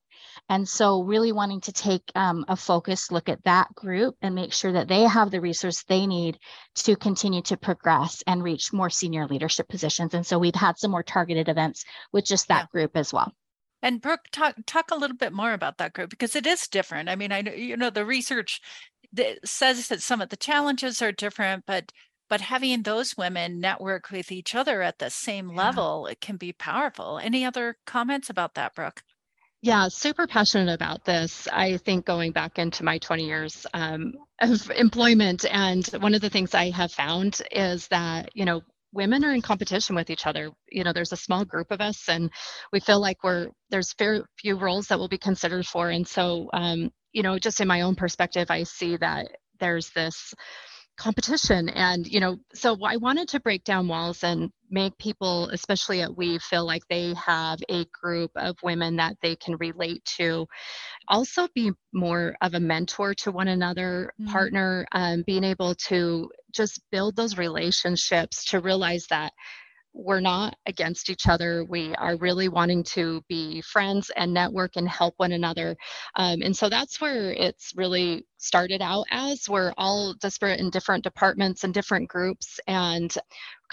and 0.48 0.68
so, 0.68 1.02
really 1.02 1.32
wanting 1.32 1.62
to 1.62 1.72
take 1.72 2.02
um, 2.14 2.44
a 2.48 2.56
focused 2.56 3.10
look 3.10 3.28
at 3.30 3.42
that 3.44 3.74
group 3.74 4.16
and 4.20 4.34
make 4.34 4.52
sure 4.52 4.72
that 4.72 4.88
they 4.88 5.02
have 5.02 5.30
the 5.30 5.40
resource 5.40 5.82
they 5.84 6.06
need 6.06 6.38
to 6.76 6.96
continue 6.96 7.40
to 7.42 7.56
progress 7.56 8.22
and 8.26 8.42
reach 8.42 8.72
more 8.72 8.90
senior 8.90 9.26
leadership 9.26 9.68
positions. 9.68 10.12
And 10.12 10.26
so, 10.26 10.38
we've 10.38 10.54
had 10.54 10.78
some 10.78 10.90
more 10.90 11.02
targeted 11.02 11.48
events 11.48 11.84
with 12.12 12.26
just 12.26 12.48
that 12.48 12.68
yeah. 12.68 12.72
group 12.72 12.96
as 12.96 13.12
well. 13.12 13.32
And 13.82 14.00
Brooke, 14.00 14.28
talk 14.32 14.56
talk 14.66 14.90
a 14.90 14.96
little 14.96 15.16
bit 15.16 15.32
more 15.32 15.52
about 15.52 15.78
that 15.78 15.94
group 15.94 16.10
because 16.10 16.36
it 16.36 16.46
is 16.46 16.68
different. 16.68 17.08
I 17.08 17.16
mean, 17.16 17.32
I 17.32 17.40
know 17.40 17.52
you 17.52 17.76
know 17.76 17.90
the 17.90 18.04
research 18.04 18.60
that 19.14 19.46
says 19.46 19.88
that 19.88 20.02
some 20.02 20.20
of 20.20 20.28
the 20.28 20.36
challenges 20.36 21.00
are 21.00 21.12
different, 21.12 21.64
but 21.66 21.90
but 22.28 22.42
having 22.42 22.82
those 22.82 23.16
women 23.16 23.60
network 23.60 24.10
with 24.10 24.30
each 24.32 24.54
other 24.54 24.82
at 24.82 24.98
the 24.98 25.10
same 25.10 25.50
yeah. 25.50 25.56
level, 25.56 26.06
it 26.06 26.20
can 26.20 26.36
be 26.36 26.52
powerful. 26.52 27.18
Any 27.18 27.44
other 27.44 27.78
comments 27.86 28.28
about 28.28 28.54
that, 28.54 28.74
Brooke? 28.74 29.02
Yeah, 29.64 29.88
super 29.88 30.26
passionate 30.26 30.75
about 30.75 31.06
this. 31.06 31.49
I 31.50 31.78
think 31.78 32.04
going 32.04 32.33
back 32.33 32.59
into 32.59 32.85
my 32.85 32.99
20 32.99 33.25
years 33.25 33.64
um, 33.73 34.12
of 34.38 34.71
employment, 34.71 35.47
and 35.50 35.87
one 36.00 36.12
of 36.12 36.21
the 36.21 36.28
things 36.28 36.52
I 36.52 36.68
have 36.68 36.92
found 36.92 37.40
is 37.50 37.88
that, 37.88 38.28
you 38.35 38.44
know, 38.44 38.61
women 38.92 39.25
are 39.25 39.33
in 39.33 39.40
competition 39.40 39.97
with 39.97 40.11
each 40.11 40.26
other. 40.26 40.50
You 40.71 40.85
know, 40.85 40.92
there's 40.92 41.12
a 41.12 41.16
small 41.16 41.47
group 41.47 41.71
of 41.71 41.80
us, 41.80 42.11
and 42.11 42.30
we 42.75 42.80
feel 42.80 43.00
like 43.00 43.25
we're 43.25 43.49
there's 43.71 43.94
very 43.99 44.21
few 44.38 44.56
roles 44.56 44.88
that 44.88 44.99
will 44.99 45.09
be 45.09 45.16
considered 45.16 45.64
for. 45.66 45.88
And 45.88 46.06
so, 46.06 46.50
um, 46.52 46.90
you 47.14 47.23
know, 47.23 47.38
just 47.38 47.59
in 47.62 47.66
my 47.66 47.80
own 47.80 47.94
perspective, 47.94 48.50
I 48.50 48.64
see 48.64 48.99
that 48.99 49.28
there's 49.61 49.88
this 49.97 50.35
competition 50.96 51.68
and 51.68 52.06
you 52.06 52.20
know 52.20 52.36
so 52.54 52.76
i 52.84 52.96
wanted 52.96 53.26
to 53.28 53.40
break 53.40 53.64
down 53.64 53.88
walls 53.88 54.22
and 54.22 54.50
make 54.70 54.96
people 54.98 55.48
especially 55.50 56.02
at 56.02 56.16
we 56.16 56.38
feel 56.38 56.64
like 56.64 56.82
they 56.88 57.12
have 57.14 57.58
a 57.68 57.84
group 57.86 58.30
of 58.36 58.56
women 58.62 58.96
that 58.96 59.16
they 59.22 59.34
can 59.36 59.56
relate 59.56 60.04
to 60.04 60.46
also 61.08 61.48
be 61.54 61.72
more 61.92 62.36
of 62.42 62.54
a 62.54 62.60
mentor 62.60 63.12
to 63.12 63.32
one 63.32 63.48
another 63.48 64.12
mm-hmm. 64.20 64.30
partner 64.30 64.86
um, 64.92 65.24
being 65.26 65.44
able 65.44 65.74
to 65.74 66.30
just 66.52 66.80
build 66.92 67.16
those 67.16 67.36
relationships 67.36 68.44
to 68.44 68.60
realize 68.60 69.06
that 69.10 69.32
we're 69.94 70.20
not 70.20 70.56
against 70.66 71.08
each 71.08 71.28
other. 71.28 71.64
We 71.64 71.94
are 71.94 72.16
really 72.16 72.48
wanting 72.48 72.82
to 72.94 73.22
be 73.28 73.62
friends 73.62 74.10
and 74.14 74.34
network 74.34 74.72
and 74.76 74.88
help 74.88 75.14
one 75.18 75.32
another. 75.32 75.76
Um, 76.16 76.42
and 76.42 76.54
so 76.54 76.68
that's 76.68 77.00
where 77.00 77.32
it's 77.32 77.72
really 77.76 78.26
started 78.44 78.82
out 78.82 79.06
as. 79.10 79.48
We're 79.48 79.72
all 79.76 80.14
disparate 80.14 80.60
in 80.60 80.70
different 80.70 81.04
departments 81.04 81.64
and 81.64 81.72
different 81.72 82.08
groups. 82.08 82.60
And 82.66 83.16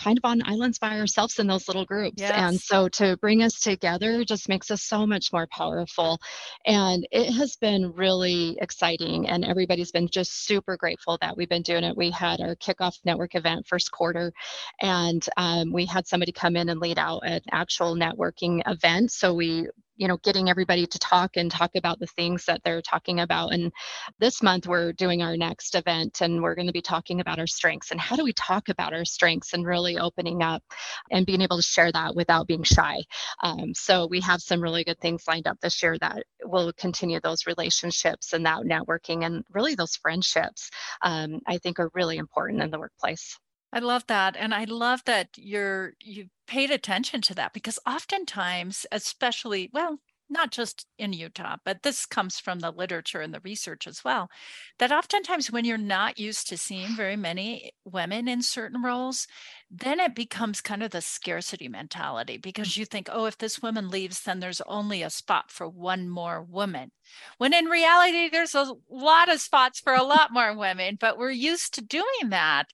kind 0.01 0.17
of 0.17 0.25
on 0.25 0.41
islands 0.45 0.79
by 0.79 0.99
ourselves 0.99 1.37
in 1.39 1.47
those 1.47 1.67
little 1.67 1.85
groups. 1.85 2.15
Yes. 2.17 2.31
And 2.33 2.59
so 2.59 2.87
to 2.89 3.17
bring 3.17 3.43
us 3.43 3.59
together 3.59 4.23
just 4.23 4.49
makes 4.49 4.71
us 4.71 4.81
so 4.81 5.05
much 5.05 5.31
more 5.31 5.47
powerful. 5.47 6.19
And 6.65 7.07
it 7.11 7.31
has 7.33 7.55
been 7.55 7.93
really 7.93 8.57
exciting. 8.61 9.27
And 9.27 9.45
everybody's 9.45 9.91
been 9.91 10.07
just 10.07 10.45
super 10.45 10.77
grateful 10.77 11.17
that 11.21 11.35
we've 11.37 11.49
been 11.49 11.61
doing 11.61 11.83
it. 11.83 11.95
We 11.95 12.09
had 12.11 12.41
our 12.41 12.55
kickoff 12.55 12.97
network 13.05 13.35
event 13.35 13.67
first 13.67 13.91
quarter, 13.91 14.33
and 14.81 15.25
um, 15.37 15.71
we 15.71 15.85
had 15.85 16.07
somebody 16.07 16.31
come 16.31 16.55
in 16.55 16.69
and 16.69 16.79
lead 16.79 16.97
out 16.97 17.21
an 17.23 17.41
actual 17.51 17.95
networking 17.95 18.61
event. 18.65 19.11
So 19.11 19.33
we 19.33 19.67
you 20.01 20.07
know 20.07 20.17
getting 20.17 20.49
everybody 20.49 20.87
to 20.87 20.97
talk 20.97 21.37
and 21.37 21.51
talk 21.51 21.75
about 21.75 21.99
the 21.99 22.07
things 22.07 22.45
that 22.45 22.61
they're 22.63 22.81
talking 22.81 23.19
about. 23.19 23.53
And 23.53 23.71
this 24.17 24.41
month 24.41 24.65
we're 24.65 24.93
doing 24.93 25.21
our 25.21 25.37
next 25.37 25.75
event 25.75 26.21
and 26.21 26.41
we're 26.41 26.55
going 26.55 26.65
to 26.67 26.73
be 26.73 26.81
talking 26.81 27.21
about 27.21 27.37
our 27.37 27.45
strengths. 27.45 27.91
And 27.91 27.99
how 27.99 28.15
do 28.15 28.23
we 28.23 28.33
talk 28.33 28.69
about 28.69 28.93
our 28.93 29.05
strengths 29.05 29.53
and 29.53 29.63
really 29.63 29.99
opening 29.99 30.41
up 30.41 30.63
and 31.11 31.23
being 31.23 31.41
able 31.41 31.57
to 31.57 31.61
share 31.61 31.91
that 31.91 32.15
without 32.15 32.47
being 32.47 32.63
shy? 32.63 33.03
Um, 33.43 33.75
so 33.75 34.07
we 34.07 34.21
have 34.21 34.41
some 34.41 34.59
really 34.59 34.83
good 34.83 34.99
things 34.99 35.25
lined 35.27 35.45
up 35.45 35.59
this 35.61 35.83
year 35.83 35.95
that 35.99 36.23
will 36.43 36.73
continue 36.73 37.19
those 37.19 37.45
relationships 37.45 38.33
and 38.33 38.43
that 38.47 38.63
networking 38.63 39.23
and 39.23 39.43
really 39.53 39.75
those 39.75 39.95
friendships 39.95 40.71
um, 41.03 41.39
i 41.47 41.57
think 41.59 41.79
are 41.79 41.91
really 41.93 42.17
important 42.17 42.63
in 42.63 42.71
the 42.71 42.79
workplace. 42.79 43.37
I 43.73 43.79
love 43.79 44.05
that. 44.07 44.35
And 44.37 44.53
I 44.53 44.65
love 44.65 45.03
that 45.05 45.29
you're 45.37 45.93
you 46.01 46.27
paid 46.51 46.69
attention 46.69 47.21
to 47.21 47.33
that 47.33 47.53
because 47.53 47.79
oftentimes, 47.87 48.85
especially, 48.91 49.69
well, 49.71 49.97
not 50.29 50.51
just 50.51 50.85
in 50.97 51.13
Utah, 51.13 51.55
but 51.63 51.81
this 51.81 52.05
comes 52.05 52.39
from 52.39 52.59
the 52.59 52.71
literature 52.71 53.21
and 53.21 53.33
the 53.33 53.39
research 53.41 53.87
as 53.87 54.03
well, 54.03 54.29
that 54.77 54.91
oftentimes 54.91 55.49
when 55.49 55.63
you're 55.63 55.77
not 55.77 56.19
used 56.19 56.49
to 56.49 56.57
seeing 56.57 56.93
very 56.93 57.15
many 57.15 57.71
women 57.85 58.27
in 58.27 58.41
certain 58.41 58.83
roles, 58.83 59.27
then 59.69 60.01
it 60.01 60.13
becomes 60.13 60.59
kind 60.59 60.83
of 60.83 60.91
the 60.91 60.99
scarcity 60.99 61.69
mentality 61.69 62.37
because 62.37 62.75
you 62.75 62.83
think, 62.83 63.07
oh, 63.09 63.25
if 63.27 63.37
this 63.37 63.61
woman 63.61 63.89
leaves, 63.89 64.23
then 64.23 64.41
there's 64.41 64.61
only 64.67 65.03
a 65.03 65.09
spot 65.09 65.49
for 65.49 65.69
one 65.69 66.09
more 66.09 66.43
woman. 66.43 66.91
When 67.37 67.53
in 67.53 67.65
reality, 67.67 68.29
there's 68.29 68.55
a 68.55 68.73
lot 68.89 69.31
of 69.31 69.39
spots 69.39 69.79
for 69.79 69.93
a 69.93 70.03
lot 70.03 70.33
more 70.33 70.53
women, 70.57 70.97
but 70.99 71.17
we're 71.17 71.31
used 71.31 71.75
to 71.75 71.81
doing 71.81 72.29
that 72.29 72.65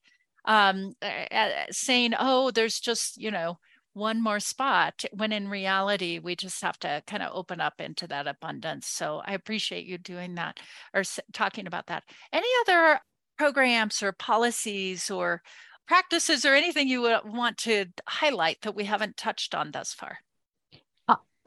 um, 0.46 0.94
uh, 1.02 1.66
saying, 1.70 2.14
oh, 2.18 2.50
there's 2.50 2.80
just, 2.80 3.22
you 3.22 3.30
know, 3.30 3.60
one 3.98 4.22
more 4.22 4.40
spot 4.40 5.04
when 5.12 5.32
in 5.32 5.50
reality 5.50 6.20
we 6.20 6.36
just 6.36 6.62
have 6.62 6.80
to 6.80 7.02
kind 7.08 7.24
of 7.24 7.32
open 7.34 7.60
up 7.60 7.74
into 7.80 8.08
that 8.08 8.28
abundance. 8.28 8.88
So 8.88 9.22
i 9.26 9.34
appreciate 9.34 9.86
you 9.86 9.98
doing 9.98 10.36
that 10.36 10.60
or 10.94 11.04
talking 11.34 11.68
about 11.68 11.88
that. 11.88 12.04
Any 12.32 12.48
other 12.62 13.00
programs 13.38 14.02
or 14.02 14.12
policies 14.12 15.10
or 15.10 15.42
practices 15.88 16.46
or 16.46 16.54
anything 16.54 16.88
you 16.88 17.02
would 17.02 17.20
want 17.26 17.58
to 17.58 17.86
highlight 18.08 18.62
that 18.62 18.76
we 18.76 18.86
haven't 18.86 19.18
touched 19.18 19.56
on 19.56 19.72
thus 19.72 19.94
far 19.94 20.20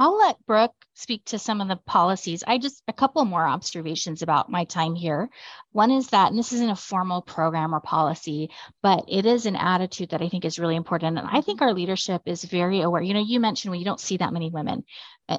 I'll 0.00 0.16
let 0.16 0.46
Brooke 0.46 0.72
speak 0.94 1.26
to 1.26 1.38
some 1.38 1.60
of 1.60 1.68
the 1.68 1.76
policies. 1.76 2.42
I 2.46 2.56
just 2.56 2.82
a 2.88 2.92
couple 2.92 3.22
more 3.26 3.46
observations 3.46 4.22
about 4.22 4.50
my 4.50 4.64
time 4.64 4.94
here. 4.94 5.28
One 5.72 5.90
is 5.90 6.06
that, 6.08 6.30
and 6.30 6.38
this 6.38 6.54
isn't 6.54 6.70
a 6.70 6.74
formal 6.74 7.20
program 7.20 7.74
or 7.74 7.80
policy, 7.80 8.48
but 8.82 9.04
it 9.08 9.26
is 9.26 9.44
an 9.44 9.56
attitude 9.56 10.08
that 10.10 10.22
I 10.22 10.30
think 10.30 10.46
is 10.46 10.58
really 10.58 10.76
important. 10.76 11.18
And 11.18 11.28
I 11.30 11.42
think 11.42 11.60
our 11.60 11.74
leadership 11.74 12.22
is 12.24 12.42
very 12.44 12.80
aware. 12.80 13.02
You 13.02 13.12
know, 13.12 13.22
you 13.24 13.40
mentioned 13.40 13.72
when 13.72 13.78
you 13.78 13.84
don't 13.84 14.00
see 14.00 14.16
that 14.16 14.32
many 14.32 14.48
women, 14.48 14.84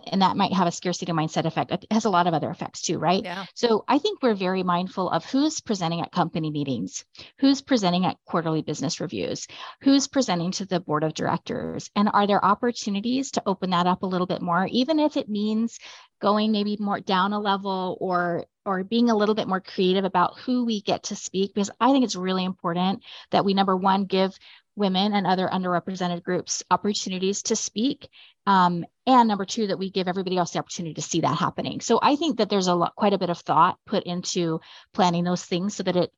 and 0.07 0.21
that 0.21 0.37
might 0.37 0.53
have 0.53 0.67
a 0.67 0.71
scarcity 0.71 1.11
mindset 1.11 1.45
effect. 1.45 1.71
It 1.71 1.85
has 1.91 2.05
a 2.05 2.09
lot 2.09 2.27
of 2.27 2.33
other 2.33 2.49
effects 2.49 2.81
too, 2.81 2.97
right? 2.97 3.23
Yeah. 3.23 3.45
So 3.55 3.83
I 3.87 3.97
think 3.97 4.21
we're 4.21 4.35
very 4.35 4.63
mindful 4.63 5.09
of 5.09 5.25
who's 5.25 5.59
presenting 5.59 6.01
at 6.01 6.11
company 6.11 6.49
meetings, 6.49 7.03
who's 7.39 7.61
presenting 7.61 8.05
at 8.05 8.17
quarterly 8.25 8.61
business 8.61 8.99
reviews, 8.99 9.47
who's 9.81 10.07
presenting 10.07 10.51
to 10.51 10.65
the 10.65 10.79
board 10.79 11.03
of 11.03 11.13
directors, 11.13 11.89
and 11.95 12.09
are 12.13 12.27
there 12.27 12.43
opportunities 12.43 13.31
to 13.31 13.43
open 13.45 13.71
that 13.71 13.87
up 13.87 14.03
a 14.03 14.07
little 14.07 14.27
bit 14.27 14.41
more, 14.41 14.65
even 14.71 14.99
if 14.99 15.17
it 15.17 15.29
means 15.29 15.77
going 16.21 16.51
maybe 16.51 16.77
more 16.79 16.99
down 16.99 17.33
a 17.33 17.39
level 17.39 17.97
or 17.99 18.45
or 18.63 18.83
being 18.83 19.09
a 19.09 19.15
little 19.15 19.33
bit 19.33 19.47
more 19.47 19.59
creative 19.59 20.05
about 20.05 20.37
who 20.39 20.65
we 20.65 20.81
get 20.81 21.03
to 21.03 21.15
speak 21.15 21.53
because 21.53 21.71
I 21.79 21.91
think 21.91 22.05
it's 22.05 22.15
really 22.15 22.45
important 22.45 23.03
that 23.31 23.43
we 23.43 23.55
number 23.55 23.75
one 23.75 24.05
give 24.05 24.37
women 24.75 25.13
and 25.13 25.27
other 25.27 25.47
underrepresented 25.47 26.23
groups 26.23 26.63
opportunities 26.71 27.43
to 27.43 27.55
speak 27.55 28.07
um, 28.47 28.85
and 29.05 29.27
number 29.27 29.45
two 29.45 29.67
that 29.67 29.79
we 29.79 29.91
give 29.91 30.07
everybody 30.07 30.37
else 30.37 30.51
the 30.51 30.59
opportunity 30.59 30.93
to 30.95 31.01
see 31.01 31.21
that 31.21 31.37
happening. 31.37 31.81
So 31.81 31.99
i 32.01 32.15
think 32.15 32.37
that 32.37 32.49
there's 32.49 32.67
a 32.67 32.75
lot 32.75 32.95
quite 32.95 33.13
a 33.13 33.17
bit 33.17 33.29
of 33.29 33.39
thought 33.39 33.77
put 33.85 34.03
into 34.03 34.61
planning 34.93 35.23
those 35.23 35.43
things 35.43 35.75
so 35.75 35.83
that 35.83 35.95
it 35.95 36.11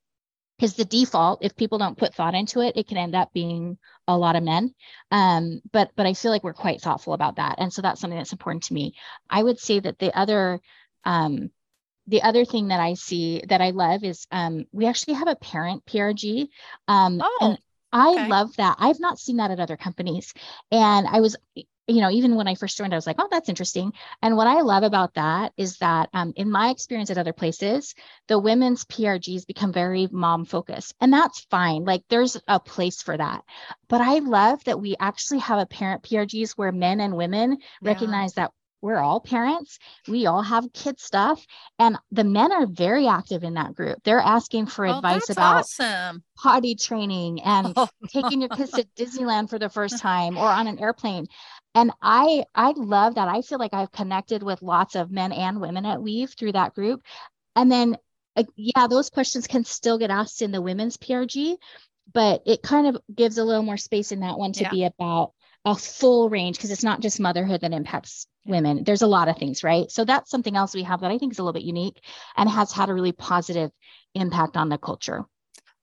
is 0.60 0.74
the 0.74 0.84
default 0.84 1.42
if 1.42 1.56
people 1.56 1.78
don't 1.78 1.98
put 1.98 2.14
thought 2.14 2.34
into 2.34 2.60
it 2.60 2.76
it 2.76 2.86
can 2.86 2.96
end 2.96 3.14
up 3.14 3.32
being 3.32 3.76
a 4.06 4.16
lot 4.16 4.36
of 4.36 4.42
men. 4.42 4.74
Um, 5.10 5.60
but 5.72 5.90
but 5.96 6.06
i 6.06 6.14
feel 6.14 6.30
like 6.30 6.44
we're 6.44 6.52
quite 6.52 6.80
thoughtful 6.80 7.12
about 7.12 7.36
that. 7.36 7.56
And 7.58 7.72
so 7.72 7.82
that's 7.82 8.00
something 8.00 8.18
that's 8.18 8.32
important 8.32 8.64
to 8.64 8.74
me. 8.74 8.94
I 9.28 9.42
would 9.42 9.58
say 9.58 9.80
that 9.80 9.98
the 9.98 10.16
other 10.16 10.60
um, 11.04 11.50
the 12.06 12.22
other 12.22 12.44
thing 12.44 12.68
that 12.68 12.80
I 12.80 12.94
see 12.94 13.42
that 13.48 13.60
I 13.60 13.70
love 13.70 14.04
is 14.04 14.26
um, 14.30 14.66
we 14.72 14.86
actually 14.86 15.14
have 15.14 15.28
a 15.28 15.36
parent 15.36 15.86
PRG. 15.86 16.48
Um, 16.86 17.20
oh, 17.22 17.38
and 17.40 17.58
I 17.94 18.10
okay. 18.10 18.28
love 18.28 18.56
that. 18.56 18.76
I've 18.80 18.98
not 18.98 19.20
seen 19.20 19.36
that 19.36 19.52
at 19.52 19.60
other 19.60 19.76
companies. 19.76 20.34
And 20.72 21.06
I 21.06 21.20
was, 21.20 21.36
you 21.54 22.00
know, 22.00 22.10
even 22.10 22.34
when 22.34 22.48
I 22.48 22.56
first 22.56 22.76
joined, 22.76 22.92
I 22.92 22.96
was 22.96 23.06
like, 23.06 23.20
oh, 23.20 23.28
that's 23.30 23.48
interesting. 23.48 23.92
And 24.20 24.36
what 24.36 24.48
I 24.48 24.62
love 24.62 24.82
about 24.82 25.14
that 25.14 25.52
is 25.56 25.78
that 25.78 26.08
um, 26.12 26.32
in 26.34 26.50
my 26.50 26.70
experience 26.70 27.10
at 27.10 27.18
other 27.18 27.32
places, 27.32 27.94
the 28.26 28.38
women's 28.38 28.84
PRGs 28.84 29.46
become 29.46 29.72
very 29.72 30.08
mom 30.10 30.44
focused. 30.44 30.92
And 31.00 31.12
that's 31.12 31.46
fine. 31.50 31.84
Like 31.84 32.02
there's 32.08 32.36
a 32.48 32.58
place 32.58 33.00
for 33.00 33.16
that. 33.16 33.44
But 33.88 34.00
I 34.00 34.18
love 34.18 34.64
that 34.64 34.80
we 34.80 34.96
actually 34.98 35.38
have 35.40 35.60
a 35.60 35.66
parent 35.66 36.02
PRGs 36.02 36.52
where 36.56 36.72
men 36.72 37.00
and 37.00 37.16
women 37.16 37.52
yeah. 37.52 37.56
recognize 37.80 38.32
that 38.34 38.50
we're 38.84 38.98
all 38.98 39.18
parents 39.18 39.78
we 40.08 40.26
all 40.26 40.42
have 40.42 40.70
kid 40.74 41.00
stuff 41.00 41.44
and 41.78 41.96
the 42.12 42.22
men 42.22 42.52
are 42.52 42.66
very 42.66 43.08
active 43.08 43.42
in 43.42 43.54
that 43.54 43.74
group 43.74 43.98
they're 44.04 44.20
asking 44.20 44.66
for 44.66 44.86
oh, 44.86 44.96
advice 44.96 45.30
about 45.30 45.60
awesome. 45.60 46.22
potty 46.36 46.74
training 46.74 47.40
and 47.42 47.72
oh. 47.76 47.88
taking 48.10 48.42
your 48.42 48.50
kids 48.50 48.72
to 48.72 48.86
disneyland 48.96 49.48
for 49.48 49.58
the 49.58 49.70
first 49.70 49.98
time 49.98 50.36
or 50.36 50.46
on 50.46 50.66
an 50.66 50.78
airplane 50.78 51.26
and 51.74 51.90
i 52.02 52.44
i 52.54 52.74
love 52.76 53.14
that 53.14 53.26
i 53.26 53.40
feel 53.40 53.58
like 53.58 53.72
i've 53.72 53.90
connected 53.90 54.42
with 54.42 54.60
lots 54.60 54.94
of 54.94 55.10
men 55.10 55.32
and 55.32 55.62
women 55.62 55.86
at 55.86 56.02
weave 56.02 56.34
through 56.38 56.52
that 56.52 56.74
group 56.74 57.00
and 57.56 57.72
then 57.72 57.96
uh, 58.36 58.44
yeah 58.54 58.86
those 58.86 59.08
questions 59.08 59.46
can 59.46 59.64
still 59.64 59.96
get 59.96 60.10
asked 60.10 60.42
in 60.42 60.52
the 60.52 60.60
women's 60.60 60.98
prg 60.98 61.56
but 62.12 62.42
it 62.44 62.62
kind 62.62 62.86
of 62.86 62.98
gives 63.14 63.38
a 63.38 63.44
little 63.44 63.62
more 63.62 63.78
space 63.78 64.12
in 64.12 64.20
that 64.20 64.38
one 64.38 64.52
to 64.52 64.64
yeah. 64.64 64.70
be 64.70 64.84
about 64.84 65.32
a 65.64 65.74
full 65.74 66.28
range 66.28 66.56
because 66.56 66.70
it's 66.70 66.84
not 66.84 67.00
just 67.00 67.20
motherhood 67.20 67.62
that 67.62 67.72
impacts 67.72 68.26
women. 68.44 68.84
There's 68.84 69.02
a 69.02 69.06
lot 69.06 69.28
of 69.28 69.38
things, 69.38 69.64
right? 69.64 69.90
So 69.90 70.04
that's 70.04 70.30
something 70.30 70.56
else 70.56 70.74
we 70.74 70.82
have 70.82 71.00
that 71.00 71.10
I 71.10 71.18
think 71.18 71.32
is 71.32 71.38
a 71.38 71.42
little 71.42 71.58
bit 71.58 71.66
unique 71.66 72.04
and 72.36 72.48
has 72.48 72.72
had 72.72 72.90
a 72.90 72.94
really 72.94 73.12
positive 73.12 73.70
impact 74.14 74.56
on 74.56 74.68
the 74.68 74.78
culture. 74.78 75.24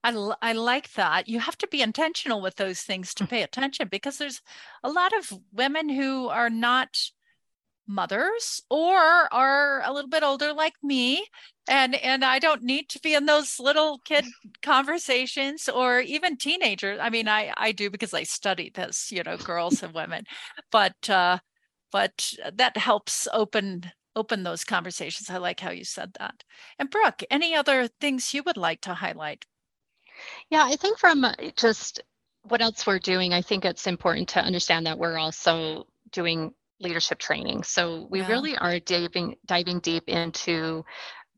I, 0.04 0.34
I 0.42 0.54
like 0.54 0.92
that. 0.94 1.28
You 1.28 1.40
have 1.40 1.58
to 1.60 1.68
be 1.68 1.82
intentional 1.82 2.42
with 2.42 2.56
those 2.56 2.82
things 2.82 3.14
to 3.16 3.24
mm. 3.24 3.30
pay 3.30 3.44
attention 3.44 3.88
because 3.90 4.18
there's 4.18 4.42
a 4.84 4.92
lot 4.92 5.14
of 5.18 5.32
women 5.52 5.90
who 5.90 6.28
are 6.28 6.50
not 6.50 6.98
mothers 7.88 8.62
or 8.70 8.96
are 9.34 9.82
a 9.84 9.92
little 9.92 10.10
bit 10.10 10.24
older 10.24 10.54
like 10.54 10.74
me 10.82 11.26
and 11.72 11.96
and 11.96 12.24
I 12.26 12.38
don't 12.38 12.64
need 12.64 12.90
to 12.90 13.00
be 13.00 13.16
in 13.16 13.26
those 13.26 13.60
little 13.60 14.00
kid 14.00 14.26
conversations 14.62 15.70
or 15.70 16.02
even 16.02 16.38
teenagers. 16.38 17.00
I 17.02 17.10
mean, 17.10 17.28
I 17.28 17.54
I 17.58 17.72
do 17.72 17.90
because 17.90 18.14
I 18.14 18.24
study 18.24 18.72
this, 18.76 19.12
you 19.12 19.24
know, 19.24 19.38
girls 19.38 19.82
and 19.82 19.94
women, 19.94 20.26
but 20.70 21.10
uh, 21.10 21.40
but 21.92 22.34
that 22.54 22.78
helps 22.78 23.28
open 23.34 23.90
open 24.16 24.44
those 24.44 24.66
conversations. 24.66 25.30
I 25.30 25.38
like 25.38 25.62
how 25.62 25.72
you 25.72 25.86
said 25.86 26.12
that. 26.20 26.44
And 26.78 26.90
Brooke, 26.90 27.24
any 27.32 27.56
other 27.56 27.88
things 27.88 28.34
you 28.34 28.44
would 28.46 28.58
like 28.58 28.82
to 28.82 28.94
highlight? 28.94 29.46
Yeah, 30.50 30.66
I 30.66 30.76
think 30.76 31.00
from 31.00 31.24
uh, 31.24 31.34
just 31.56 32.02
what 32.44 32.62
else 32.62 32.86
we're 32.86 33.00
doing, 33.00 33.34
I 33.34 33.42
think 33.42 33.64
it's 33.64 33.88
important 33.88 34.28
to 34.30 34.42
understand 34.42 34.86
that 34.88 35.00
we're 35.00 35.18
also 35.18 35.88
doing 36.12 36.54
leadership 36.82 37.20
training. 37.20 37.64
So 37.64 38.08
we 38.10 38.20
yeah. 38.20 38.28
really 38.28 38.58
are 38.58 38.80
diving 38.80 39.36
diving 39.46 39.80
deep 39.80 40.10
into 40.10 40.84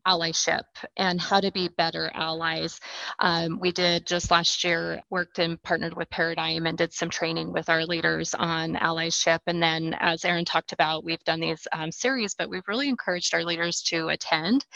allyship 0.06 0.64
and 0.96 1.20
how 1.20 1.40
to 1.40 1.50
be 1.52 1.68
better 1.68 2.10
allies. 2.14 2.80
Um, 3.18 3.58
we 3.60 3.72
did 3.72 4.06
just 4.06 4.30
last 4.30 4.64
year 4.64 5.02
worked 5.10 5.38
and 5.38 5.62
partnered 5.62 5.94
with 5.96 6.10
Paradigm 6.10 6.66
and 6.66 6.76
did 6.76 6.92
some 6.92 7.10
training 7.10 7.52
with 7.52 7.68
our 7.68 7.84
leaders 7.86 8.34
on 8.34 8.74
allyship. 8.74 9.40
And 9.46 9.62
then, 9.62 9.94
as 9.98 10.24
Erin 10.24 10.44
talked 10.44 10.72
about, 10.72 11.04
we've 11.04 11.24
done 11.24 11.40
these 11.40 11.66
um, 11.72 11.90
series, 11.92 12.34
but 12.34 12.50
we've 12.50 12.68
really 12.68 12.88
encouraged 12.88 13.34
our 13.34 13.44
leaders 13.44 13.82
to 13.82 14.08
attend 14.08 14.66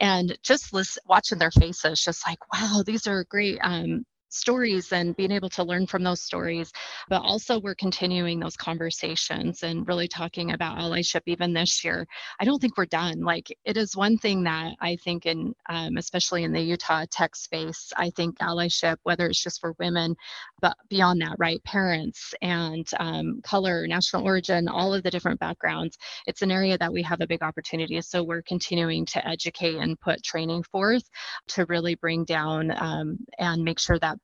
and 0.00 0.36
just 0.42 0.72
listen, 0.72 1.02
watching 1.06 1.38
their 1.38 1.50
faces, 1.50 2.02
just 2.02 2.26
like, 2.26 2.38
wow, 2.52 2.82
these 2.84 3.06
are 3.06 3.24
great 3.24 3.58
um, 3.62 4.04
stories 4.28 4.92
and 4.92 5.16
being 5.16 5.32
able 5.32 5.48
to 5.50 5.64
learn 5.64 5.86
from 5.86 6.02
those 6.02 6.20
stories. 6.20 6.72
But 7.08 7.22
also, 7.22 7.60
we're 7.60 7.74
continuing 7.74 8.40
those 8.40 8.56
conversations 8.56 9.62
and 9.62 9.86
really 9.86 10.08
talking 10.08 10.52
about 10.52 10.78
allyship 10.78 11.22
even 11.26 11.52
this 11.52 11.84
year. 11.84 12.06
I 12.40 12.44
don't 12.44 12.60
think 12.60 12.76
we're 12.76 12.86
done. 12.86 13.20
Like, 13.20 13.56
it 13.64 13.76
is 13.76 13.96
one 13.96 14.18
thing 14.18 14.44
that 14.44 14.74
I 14.80 14.96
think, 14.96 15.26
in 15.26 15.54
um, 15.68 15.96
especially 15.96 16.44
in 16.44 16.52
the 16.52 16.60
Utah 16.60 17.04
tech 17.10 17.36
space, 17.36 17.92
I 17.96 18.10
think 18.10 18.38
allyship, 18.38 18.96
whether 19.04 19.26
it's 19.26 19.42
just 19.42 19.60
for 19.60 19.74
women, 19.78 20.16
but 20.60 20.76
beyond 20.88 21.20
that, 21.22 21.36
right? 21.38 21.62
Parents 21.64 22.34
and 22.42 22.88
um, 22.98 23.40
color, 23.42 23.86
national 23.86 24.24
origin, 24.24 24.68
all 24.68 24.94
of 24.94 25.02
the 25.02 25.10
different 25.10 25.40
backgrounds, 25.40 25.98
it's 26.26 26.42
an 26.42 26.50
area 26.50 26.76
that 26.78 26.92
we 26.92 27.02
have 27.02 27.20
a 27.20 27.26
big 27.26 27.42
opportunity. 27.42 28.00
So, 28.00 28.22
we're 28.22 28.42
continuing 28.42 29.06
to 29.06 29.26
educate 29.26 29.76
and 29.76 29.98
put 30.00 30.22
training 30.22 30.64
forth 30.64 31.08
to 31.48 31.64
really 31.66 31.94
bring 31.94 32.24
down 32.24 32.72
um, 32.76 33.18
and 33.38 33.64
make 33.64 33.78
sure 33.78 33.98
that 33.98 34.15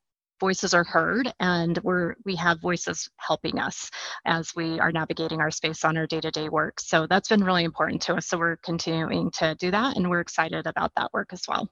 voices 0.43 0.75
are 0.75 0.83
heard 0.83 1.33
and 1.39 1.79
we're 1.85 2.17
we 2.25 2.35
have 2.35 2.61
voices 2.61 3.09
helping 3.17 3.61
us 3.61 3.89
as 4.27 4.53
we 4.57 4.81
are 4.81 4.91
navigating 4.91 5.41
our 5.41 5.53
space 5.53 5.85
on 5.85 5.97
our 5.97 6.09
day-to-day 6.09 6.49
work. 6.49 6.81
So 6.81 7.07
that's 7.07 7.29
been 7.29 7.45
really 7.45 7.63
important 7.63 8.03
to 8.03 8.15
us 8.17 8.27
so 8.27 8.39
we're 8.39 8.57
continuing 8.57 9.31
to 9.39 9.55
do 9.55 9.71
that 9.71 9.97
and 9.97 10.11
we're 10.11 10.19
excited 10.19 10.67
about 10.67 10.91
that 10.97 11.13
work 11.13 11.29
as 11.33 11.45
well. 11.47 11.69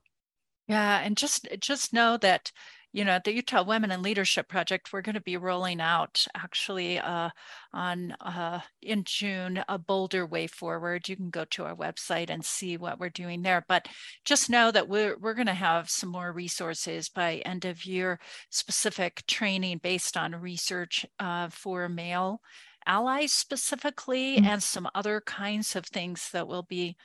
Yeah 0.68 1.00
and 1.00 1.16
just 1.16 1.48
just 1.58 1.92
know 1.92 2.16
that 2.18 2.52
you 2.92 3.04
know, 3.04 3.12
at 3.12 3.24
the 3.24 3.32
Utah 3.32 3.62
Women 3.62 3.92
in 3.92 4.02
Leadership 4.02 4.48
Project, 4.48 4.92
we're 4.92 5.00
going 5.00 5.14
to 5.14 5.20
be 5.20 5.36
rolling 5.36 5.80
out 5.80 6.26
actually 6.34 6.98
uh, 6.98 7.30
on 7.72 8.12
uh, 8.20 8.60
in 8.82 9.04
June 9.04 9.62
a 9.68 9.78
bolder 9.78 10.26
way 10.26 10.48
forward. 10.48 11.08
You 11.08 11.16
can 11.16 11.30
go 11.30 11.44
to 11.46 11.64
our 11.64 11.76
website 11.76 12.30
and 12.30 12.44
see 12.44 12.76
what 12.76 12.98
we're 12.98 13.08
doing 13.08 13.42
there. 13.42 13.64
But 13.68 13.86
just 14.24 14.50
know 14.50 14.72
that 14.72 14.88
we're 14.88 15.16
we're 15.18 15.34
going 15.34 15.46
to 15.46 15.54
have 15.54 15.88
some 15.88 16.10
more 16.10 16.32
resources 16.32 17.08
by 17.08 17.36
end 17.44 17.64
of 17.64 17.84
year, 17.84 18.18
specific 18.50 19.24
training 19.28 19.78
based 19.78 20.16
on 20.16 20.34
research 20.34 21.06
uh, 21.20 21.48
for 21.50 21.88
male 21.88 22.40
allies 22.86 23.30
specifically, 23.30 24.36
mm-hmm. 24.36 24.46
and 24.46 24.62
some 24.62 24.88
other 24.96 25.20
kinds 25.20 25.76
of 25.76 25.86
things 25.86 26.30
that 26.32 26.48
will 26.48 26.64
be 26.64 26.96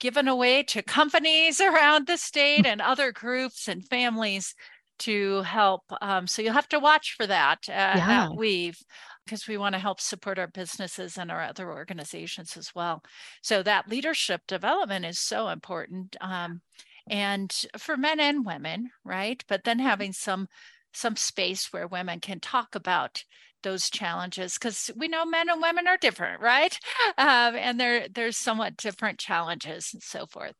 given 0.00 0.28
away 0.28 0.62
to 0.62 0.82
companies 0.82 1.60
around 1.62 2.06
the 2.06 2.18
state 2.18 2.66
and 2.66 2.82
other 2.82 3.10
groups 3.10 3.68
and 3.68 3.88
families 3.88 4.54
to 5.00 5.42
help. 5.42 5.82
Um, 6.00 6.26
so 6.26 6.42
you'll 6.42 6.52
have 6.52 6.68
to 6.68 6.78
watch 6.78 7.14
for 7.16 7.26
that 7.26 7.68
at, 7.68 7.96
yeah. 7.96 8.24
at 8.24 8.36
Weave 8.36 8.78
because 9.24 9.48
we 9.48 9.56
want 9.56 9.74
to 9.74 9.78
help 9.78 10.00
support 10.00 10.38
our 10.38 10.46
businesses 10.46 11.16
and 11.16 11.30
our 11.30 11.42
other 11.42 11.72
organizations 11.72 12.56
as 12.56 12.74
well. 12.74 13.02
So 13.42 13.62
that 13.62 13.88
leadership 13.88 14.42
development 14.46 15.04
is 15.04 15.18
so 15.18 15.48
important. 15.48 16.16
Um, 16.20 16.60
and 17.08 17.54
for 17.78 17.96
men 17.96 18.20
and 18.20 18.44
women, 18.44 18.90
right? 19.04 19.42
But 19.48 19.64
then 19.64 19.78
having 19.78 20.12
some 20.12 20.48
some 20.96 21.16
space 21.16 21.72
where 21.72 21.88
women 21.88 22.20
can 22.20 22.38
talk 22.38 22.76
about 22.76 23.24
those 23.64 23.90
challenges 23.90 24.54
because 24.54 24.90
we 24.94 25.08
know 25.08 25.26
men 25.26 25.48
and 25.50 25.60
women 25.60 25.88
are 25.88 25.96
different, 25.96 26.40
right? 26.40 26.78
Um, 27.16 27.54
and 27.54 27.78
there 27.78 28.08
there's 28.08 28.36
somewhat 28.36 28.76
different 28.76 29.18
challenges 29.18 29.90
and 29.92 30.02
so 30.02 30.26
forth. 30.26 30.54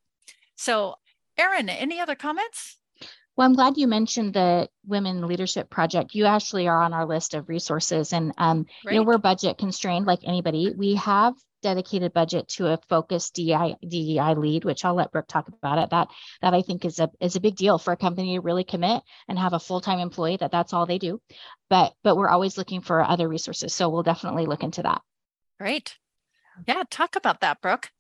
So, 0.57 0.97
Erin, 1.37 1.69
any 1.69 2.01
other 2.01 2.15
comments? 2.15 2.79
Well, 3.37 3.47
I'm 3.47 3.55
glad 3.55 3.77
you 3.77 3.89
mentioned 3.89 4.35
the 4.35 4.69
Women 4.87 5.27
Leadership 5.27 5.69
Project. 5.69 6.15
You 6.15 6.27
actually 6.27 6.69
are 6.69 6.81
on 6.81 6.93
our 6.93 7.05
list 7.05 7.35
of 7.35 7.49
resources, 7.49 8.13
and 8.13 8.33
um, 8.39 8.67
you 8.85 8.93
know 8.93 9.03
we're 9.03 9.19
budget 9.19 9.59
constrained 9.59 10.07
like 10.07 10.21
anybody. 10.23 10.73
We 10.77 10.95
have 10.95 11.35
dedicated 11.61 12.13
budget 12.13 12.47
to 12.47 12.69
a 12.69 12.79
focused 12.89 13.35
DEI, 13.35 13.77
DEI 13.89 14.35
lead, 14.35 14.65
which 14.65 14.85
I'll 14.85 14.95
let 14.95 15.11
Brooke 15.11 15.27
talk 15.27 15.49
about 15.49 15.79
it. 15.79 15.91
That 15.91 16.09
that 16.43 16.55
I 16.55 16.63
think 16.63 16.85
is 16.85 17.01
a 17.01 17.11
is 17.21 17.35
a 17.35 17.41
big 17.41 17.57
deal 17.57 17.79
for 17.79 17.93
a 17.93 17.97
company 17.97 18.37
to 18.37 18.41
really 18.41 18.65
commit 18.65 19.03
and 19.27 19.37
have 19.37 19.53
a 19.53 19.59
full 19.59 19.81
time 19.81 19.99
employee 19.99 20.37
that 20.37 20.53
that's 20.53 20.73
all 20.73 20.87
they 20.87 20.99
do. 20.99 21.21
But 21.69 21.93
but 22.05 22.17
we're 22.17 22.29
always 22.29 22.57
looking 22.57 22.83
for 22.83 23.03
other 23.03 23.29
resources, 23.29 23.75
so 23.75 23.89
we'll 23.89 24.05
definitely 24.05 24.47
look 24.47 24.63
into 24.63 24.83
that. 24.83 25.03
Great. 25.59 25.97
Yeah, 26.69 26.85
talk 26.89 27.17
about 27.17 27.41
that, 27.41 27.61
Brooke. 27.61 27.91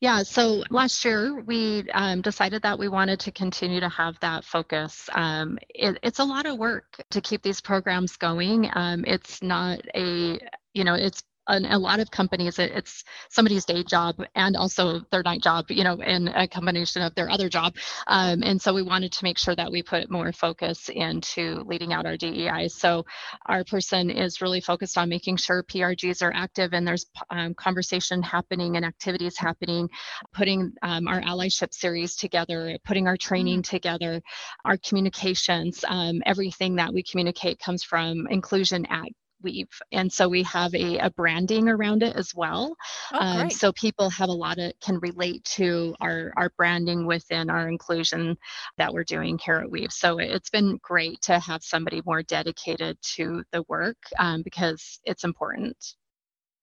Yeah, 0.00 0.22
so 0.22 0.62
last 0.70 1.04
year 1.04 1.40
we 1.40 1.88
um, 1.92 2.20
decided 2.20 2.62
that 2.62 2.78
we 2.78 2.88
wanted 2.88 3.20
to 3.20 3.32
continue 3.32 3.80
to 3.80 3.88
have 3.88 4.18
that 4.20 4.44
focus. 4.44 5.08
Um, 5.12 5.58
it, 5.68 5.98
it's 6.02 6.18
a 6.18 6.24
lot 6.24 6.46
of 6.46 6.58
work 6.58 7.00
to 7.10 7.20
keep 7.20 7.42
these 7.42 7.60
programs 7.60 8.16
going. 8.16 8.70
Um, 8.74 9.04
it's 9.06 9.42
not 9.42 9.80
a, 9.94 10.38
you 10.74 10.84
know, 10.84 10.94
it's 10.94 11.22
in 11.48 11.64
a 11.66 11.78
lot 11.78 12.00
of 12.00 12.10
companies 12.10 12.58
it's 12.58 13.04
somebody's 13.28 13.64
day 13.64 13.82
job 13.82 14.16
and 14.34 14.56
also 14.56 15.00
their 15.10 15.22
night 15.22 15.42
job 15.42 15.66
you 15.68 15.84
know 15.84 16.00
in 16.00 16.28
a 16.28 16.48
combination 16.48 17.02
of 17.02 17.14
their 17.14 17.30
other 17.30 17.48
job 17.48 17.74
um, 18.06 18.42
and 18.42 18.60
so 18.60 18.72
we 18.72 18.82
wanted 18.82 19.12
to 19.12 19.24
make 19.24 19.38
sure 19.38 19.54
that 19.54 19.70
we 19.70 19.82
put 19.82 20.10
more 20.10 20.32
focus 20.32 20.88
into 20.88 21.62
leading 21.66 21.92
out 21.92 22.06
our 22.06 22.16
dei 22.16 22.68
so 22.68 23.04
our 23.46 23.64
person 23.64 24.10
is 24.10 24.40
really 24.40 24.60
focused 24.60 24.96
on 24.96 25.08
making 25.08 25.36
sure 25.36 25.62
prgs 25.62 26.22
are 26.22 26.32
active 26.34 26.72
and 26.72 26.86
there's 26.86 27.06
um, 27.30 27.54
conversation 27.54 28.22
happening 28.22 28.76
and 28.76 28.84
activities 28.84 29.36
happening 29.36 29.88
putting 30.32 30.72
um, 30.82 31.06
our 31.06 31.20
allyship 31.22 31.72
series 31.72 32.16
together 32.16 32.78
putting 32.84 33.06
our 33.06 33.16
training 33.16 33.60
mm-hmm. 33.60 33.74
together 33.76 34.22
our 34.64 34.76
communications 34.78 35.84
um, 35.88 36.22
everything 36.26 36.76
that 36.76 36.92
we 36.92 37.02
communicate 37.02 37.58
comes 37.58 37.84
from 37.84 38.26
inclusion 38.30 38.86
at 38.86 39.08
weave 39.44 39.68
and 39.92 40.12
so 40.12 40.28
we 40.28 40.42
have 40.42 40.74
a, 40.74 40.98
a 40.98 41.10
branding 41.10 41.68
around 41.68 42.02
it 42.02 42.16
as 42.16 42.34
well. 42.34 42.74
Oh, 43.12 43.18
um, 43.20 43.50
so 43.50 43.72
people 43.72 44.10
have 44.10 44.28
a 44.28 44.32
lot 44.32 44.58
of 44.58 44.72
can 44.80 44.98
relate 44.98 45.44
to 45.44 45.94
our 46.00 46.32
our 46.36 46.50
branding 46.56 47.06
within 47.06 47.50
our 47.50 47.68
inclusion 47.68 48.36
that 48.78 48.92
we're 48.92 49.04
doing 49.04 49.38
here 49.38 49.56
at 49.56 49.70
weave. 49.70 49.92
So 49.92 50.18
it's 50.18 50.50
been 50.50 50.78
great 50.82 51.20
to 51.22 51.38
have 51.38 51.62
somebody 51.62 52.02
more 52.04 52.22
dedicated 52.22 52.98
to 53.16 53.44
the 53.52 53.62
work 53.68 53.98
um, 54.18 54.42
because 54.42 55.00
it's 55.04 55.24
important. 55.24 55.76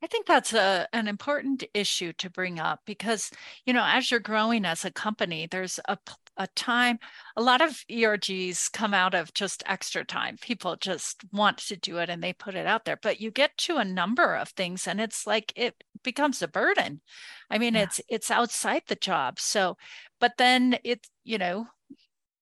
I 0.04 0.08
think 0.08 0.26
that's 0.26 0.54
a, 0.54 0.88
an 0.94 1.08
important 1.08 1.64
issue 1.76 2.12
to 2.14 2.30
bring 2.30 2.60
up 2.60 2.80
because, 2.88 3.30
you 3.66 3.74
know, 3.74 3.86
as 3.86 4.10
you're 4.10 4.20
growing 4.20 4.66
as 4.66 4.84
a 4.84 4.90
company, 4.90 5.48
there's 5.50 5.80
a, 5.88 5.96
a 6.42 6.48
time, 6.56 7.00
a 7.36 7.42
lot 7.42 7.62
of 7.62 7.84
ERGs 7.90 8.72
come 8.72 8.94
out 8.94 9.14
of 9.14 9.34
just 9.34 9.64
extra 9.68 10.04
time. 10.04 10.38
People 10.42 10.76
just 10.76 11.24
want 11.32 11.58
to 11.60 11.78
do 11.78 11.98
it 11.98 12.10
and 12.10 12.24
they 12.24 12.34
put 12.34 12.56
it 12.56 12.66
out 12.66 12.86
there. 12.86 12.98
But 13.02 13.22
you 13.22 13.32
get 13.32 13.58
to 13.60 13.78
a 13.78 13.86
number 13.86 14.36
of 14.36 14.50
things 14.50 14.88
and 14.88 15.00
it's 15.00 15.28
like 15.28 15.54
it 15.56 15.84
becomes 16.04 16.42
a 16.42 16.48
burden. 16.48 17.02
I 17.50 17.58
mean, 17.58 17.76
yeah. 17.76 17.84
it's 17.84 18.02
it's 18.10 18.32
outside 18.32 18.84
the 18.88 18.96
job. 18.96 19.40
So, 19.40 19.78
but 20.20 20.34
then 20.38 20.78
it's, 20.84 21.10
you 21.24 21.38
know, 21.38 21.68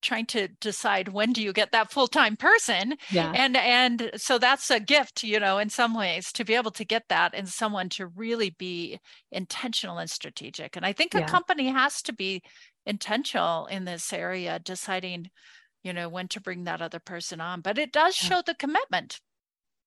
trying 0.02 0.26
to 0.26 0.48
decide 0.48 1.10
when 1.10 1.34
do 1.34 1.42
you 1.42 1.52
get 1.52 1.72
that 1.72 1.92
full-time 1.92 2.36
person 2.36 2.96
yeah. 3.12 3.32
and 3.36 3.58
and 3.58 4.12
so 4.16 4.38
that's 4.38 4.72
a 4.72 4.80
gift 4.80 5.24
you 5.24 5.40
know 5.40 5.58
in 5.58 5.70
some 5.70 5.94
ways 5.94 6.32
to 6.32 6.46
be 6.46 6.56
able 6.56 6.72
to 6.72 6.86
get 6.86 7.04
that 7.10 7.34
and 7.34 7.50
someone 7.50 7.90
to 7.90 8.08
really 8.08 8.52
be 8.52 9.00
intentional 9.32 9.98
and 9.98 10.10
strategic 10.10 10.76
and 10.76 10.86
i 10.86 10.94
think 10.94 11.14
a 11.14 11.24
company 11.24 11.68
has 11.68 12.02
to 12.02 12.14
be 12.14 12.42
intentional 12.90 13.68
in 13.68 13.86
this 13.86 14.12
area 14.12 14.60
deciding 14.60 15.30
you 15.84 15.94
know 15.94 16.10
when 16.10 16.28
to 16.28 16.42
bring 16.42 16.64
that 16.64 16.82
other 16.82 17.00
person 17.00 17.40
on 17.40 17.62
but 17.62 17.78
it 17.78 17.92
does 17.92 18.16
show 18.16 18.42
the 18.46 18.56
commitment 18.56 19.20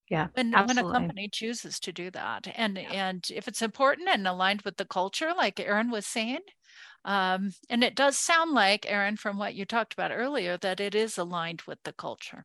yeah 0.08 0.28
when, 0.34 0.52
when 0.52 0.78
a 0.78 0.90
company 0.90 1.28
chooses 1.30 1.80
to 1.80 1.92
do 1.92 2.10
that 2.10 2.46
and 2.54 2.78
yeah. 2.78 3.08
and 3.08 3.26
if 3.34 3.48
it's 3.48 3.60
important 3.60 4.08
and 4.08 4.26
aligned 4.26 4.62
with 4.62 4.76
the 4.76 4.84
culture 4.84 5.32
like 5.36 5.58
erin 5.58 5.90
was 5.90 6.06
saying 6.06 6.40
um, 7.04 7.52
and 7.68 7.82
it 7.82 7.94
does 7.94 8.16
sound 8.16 8.52
like, 8.52 8.86
Erin, 8.88 9.16
from 9.16 9.36
what 9.36 9.54
you 9.54 9.64
talked 9.64 9.92
about 9.92 10.12
earlier, 10.12 10.56
that 10.58 10.80
it 10.80 10.94
is 10.94 11.18
aligned 11.18 11.62
with 11.62 11.78
the 11.84 11.92
culture. 11.92 12.44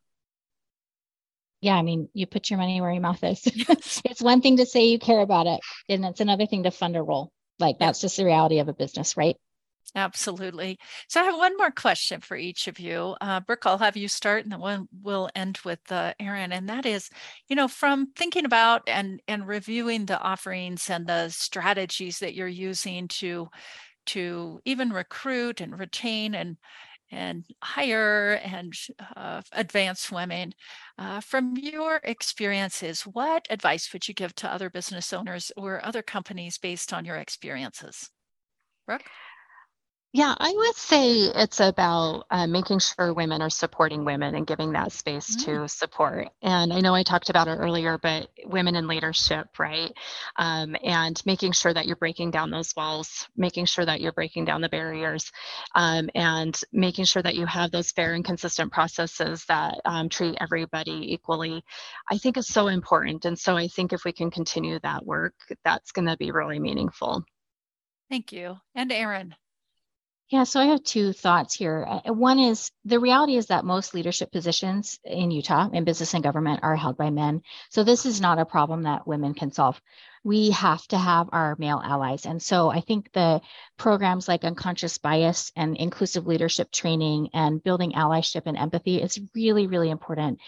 yeah, 1.60 1.76
I 1.76 1.82
mean, 1.82 2.08
you 2.12 2.26
put 2.26 2.50
your 2.50 2.58
money 2.58 2.80
where 2.80 2.92
your 2.92 3.02
mouth 3.02 3.22
is. 3.22 3.42
it's 4.04 4.22
one 4.22 4.40
thing 4.40 4.56
to 4.56 4.66
say 4.66 4.86
you 4.86 4.98
care 4.98 5.20
about 5.20 5.46
it, 5.46 5.60
and 5.88 6.04
it's 6.04 6.20
another 6.20 6.46
thing 6.46 6.64
to 6.64 6.70
fund 6.70 6.96
a 6.96 7.02
role. 7.02 7.32
Like 7.58 7.78
that's 7.78 8.00
just 8.00 8.16
the 8.16 8.24
reality 8.24 8.58
of 8.58 8.68
a 8.68 8.72
business, 8.72 9.16
right? 9.16 9.36
Absolutely. 9.94 10.78
So 11.08 11.20
I 11.20 11.24
have 11.24 11.36
one 11.36 11.56
more 11.56 11.70
question 11.70 12.20
for 12.20 12.36
each 12.36 12.68
of 12.68 12.78
you. 12.78 13.16
Uh, 13.20 13.40
Brooke, 13.40 13.64
I'll 13.66 13.78
have 13.78 13.96
you 13.96 14.06
start, 14.06 14.44
and 14.44 14.52
then 14.52 14.86
we'll, 15.02 15.30
end 15.34 15.58
with 15.64 15.80
uh, 15.90 16.12
Erin. 16.20 16.52
And 16.52 16.68
that 16.68 16.84
is, 16.86 17.08
you 17.48 17.56
know, 17.56 17.68
from 17.68 18.08
thinking 18.14 18.44
about 18.44 18.82
and 18.86 19.20
and 19.28 19.46
reviewing 19.46 20.06
the 20.06 20.20
offerings 20.20 20.90
and 20.90 21.06
the 21.06 21.30
strategies 21.30 22.18
that 22.18 22.34
you're 22.34 22.46
using 22.48 23.08
to 23.08 23.48
to 24.06 24.60
even 24.64 24.90
recruit 24.90 25.60
and 25.60 25.78
retain 25.78 26.34
and 26.34 26.56
and 27.10 27.44
hire 27.62 28.40
and 28.44 28.74
uh, 29.16 29.42
advance 29.52 30.10
women. 30.12 30.52
Uh, 30.98 31.20
from 31.20 31.56
your 31.56 32.00
experiences, 32.04 33.02
what 33.02 33.46
advice 33.50 33.92
would 33.92 34.08
you 34.08 34.14
give 34.14 34.34
to 34.36 34.52
other 34.52 34.70
business 34.70 35.12
owners 35.12 35.52
or 35.56 35.84
other 35.84 36.02
companies 36.02 36.58
based 36.58 36.92
on 36.92 37.04
your 37.04 37.16
experiences? 37.16 38.10
Brooke? 38.86 39.04
Yeah, 40.14 40.34
I 40.38 40.54
would 40.56 40.74
say 40.74 41.10
it's 41.10 41.60
about 41.60 42.24
uh, 42.30 42.46
making 42.46 42.78
sure 42.78 43.12
women 43.12 43.42
are 43.42 43.50
supporting 43.50 44.06
women 44.06 44.34
and 44.34 44.46
giving 44.46 44.72
that 44.72 44.90
space 44.90 45.36
mm. 45.36 45.44
to 45.44 45.68
support. 45.68 46.30
And 46.40 46.72
I 46.72 46.80
know 46.80 46.94
I 46.94 47.02
talked 47.02 47.28
about 47.28 47.46
it 47.46 47.58
earlier, 47.58 47.98
but 47.98 48.30
women 48.46 48.74
in 48.74 48.88
leadership, 48.88 49.58
right? 49.58 49.92
Um, 50.36 50.76
and 50.82 51.20
making 51.26 51.52
sure 51.52 51.74
that 51.74 51.84
you're 51.84 51.96
breaking 51.96 52.30
down 52.30 52.50
those 52.50 52.74
walls, 52.74 53.28
making 53.36 53.66
sure 53.66 53.84
that 53.84 54.00
you're 54.00 54.12
breaking 54.12 54.46
down 54.46 54.62
the 54.62 54.70
barriers, 54.70 55.30
um, 55.74 56.08
and 56.14 56.58
making 56.72 57.04
sure 57.04 57.22
that 57.22 57.34
you 57.34 57.44
have 57.44 57.70
those 57.70 57.92
fair 57.92 58.14
and 58.14 58.24
consistent 58.24 58.72
processes 58.72 59.44
that 59.48 59.78
um, 59.84 60.08
treat 60.08 60.38
everybody 60.40 61.12
equally, 61.12 61.62
I 62.10 62.16
think 62.16 62.38
is 62.38 62.48
so 62.48 62.68
important. 62.68 63.26
And 63.26 63.38
so 63.38 63.58
I 63.58 63.68
think 63.68 63.92
if 63.92 64.06
we 64.06 64.12
can 64.12 64.30
continue 64.30 64.78
that 64.82 65.04
work, 65.04 65.34
that's 65.64 65.92
going 65.92 66.08
to 66.08 66.16
be 66.16 66.30
really 66.30 66.60
meaningful. 66.60 67.26
Thank 68.08 68.32
you. 68.32 68.56
And 68.74 68.90
Erin. 68.90 69.34
Yeah, 70.30 70.44
so 70.44 70.60
I 70.60 70.66
have 70.66 70.84
two 70.84 71.14
thoughts 71.14 71.54
here. 71.54 71.86
Uh, 71.88 72.12
one 72.12 72.38
is 72.38 72.70
the 72.84 73.00
reality 73.00 73.36
is 73.36 73.46
that 73.46 73.64
most 73.64 73.94
leadership 73.94 74.30
positions 74.30 74.98
in 75.02 75.30
Utah 75.30 75.70
in 75.72 75.84
business 75.84 76.12
and 76.12 76.22
government 76.22 76.60
are 76.62 76.76
held 76.76 76.98
by 76.98 77.08
men. 77.08 77.40
So 77.70 77.82
this 77.82 78.04
is 78.04 78.20
not 78.20 78.38
a 78.38 78.44
problem 78.44 78.82
that 78.82 79.06
women 79.06 79.32
can 79.32 79.52
solve. 79.52 79.80
We 80.24 80.50
have 80.50 80.86
to 80.88 80.98
have 80.98 81.30
our 81.32 81.56
male 81.58 81.80
allies. 81.82 82.26
And 82.26 82.42
so 82.42 82.68
I 82.68 82.82
think 82.82 83.10
the 83.12 83.40
programs 83.78 84.28
like 84.28 84.44
unconscious 84.44 84.98
bias 84.98 85.50
and 85.56 85.78
inclusive 85.78 86.26
leadership 86.26 86.70
training 86.70 87.30
and 87.32 87.62
building 87.62 87.92
allyship 87.92 88.42
and 88.44 88.58
empathy 88.58 89.00
is 89.00 89.18
really, 89.34 89.66
really 89.66 89.88
important. 89.88 90.40